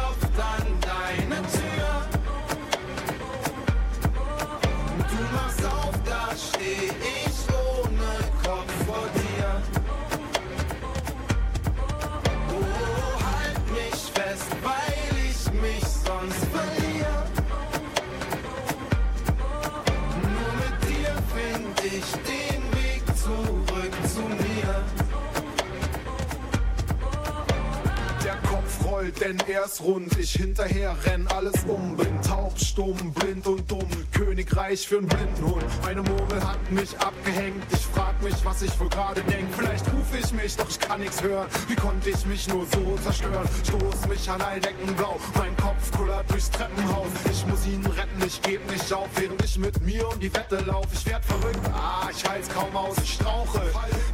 rund. 29.83 30.17
Ich 30.17 30.33
hinterher 30.33 30.95
renn 31.05 31.27
alles 31.27 31.63
um. 31.67 31.95
Bin 31.95 32.21
taub, 32.21 32.53
stumm, 32.59 33.13
blind 33.13 33.45
und 33.47 33.69
dumm. 33.69 33.87
Königreich 34.11 34.87
für 34.87 34.97
einen 34.97 35.07
Blindenhund. 35.07 35.65
Meine 35.83 36.01
Murmel 36.01 36.41
hat 36.45 36.71
mich 36.71 36.97
abgehängt. 36.99 37.63
Ich 37.71 37.85
frag 37.87 38.21
mich, 38.23 38.33
was 38.43 38.61
ich 38.61 38.79
wohl 38.79 38.89
gerade 38.89 39.21
denk. 39.23 39.47
Vielleicht 39.55 39.85
ruf 39.87 40.07
ich 40.17 40.31
mich, 40.33 40.55
doch 40.55 40.69
ich 40.69 40.79
kann 40.79 41.01
nichts 41.01 41.21
hören. 41.21 41.47
Wie 41.67 41.75
konnte 41.75 42.09
ich 42.09 42.25
mich 42.25 42.47
nur 42.47 42.65
so 42.65 42.97
zerstören? 43.03 43.47
Stoß 43.65 44.07
mich 44.07 44.29
an 44.29 44.41
Alldecken 44.41 44.95
blau. 44.95 45.19
Mein 45.37 45.55
Kopf 45.57 45.91
kullert 45.95 46.29
durchs 46.31 46.49
Treppenhaus. 46.49 47.09
Ich 47.31 47.45
muss 47.47 47.65
ihn 47.65 47.85
retten, 47.85 48.23
ich 48.25 48.41
geb 48.41 48.69
nicht 48.71 48.91
auf. 48.93 49.09
Während 49.15 49.43
ich 49.43 49.57
mit 49.57 49.81
mir 49.81 50.07
um 50.07 50.19
die 50.19 50.33
Wette 50.33 50.59
lauf. 50.65 50.87
Ich 50.93 51.05
werd 51.05 51.23
verrückt, 51.25 51.69
ah, 51.73 52.09
ich 52.11 52.27
halt's 52.29 52.49
kaum 52.49 52.75
aus. 52.75 52.95
Ich 53.03 53.13
strauche, 53.13 53.61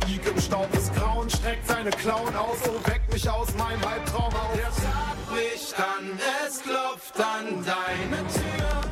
lieg 0.10 0.26
im 0.26 0.42
Staub. 0.42 0.68
Das 0.72 0.92
Grauen 0.94 1.30
streckt 1.30 1.68
seine 1.68 1.90
Klauen 1.92 2.36
aus. 2.36 2.58
Oh, 2.68 2.90
weck 2.90 3.02
mich 3.12 3.30
aus 3.30 3.54
meinem 3.56 3.84
Albtraum 3.84 4.34
auf. 4.34 4.54
Der 4.56 4.64
Tag 4.64 5.16
bricht 5.30 5.76
an, 5.80 6.20
es 6.46 6.62
klopft 6.62 7.20
an 7.20 7.64
deine 7.64 8.18
Tür. 8.28 8.89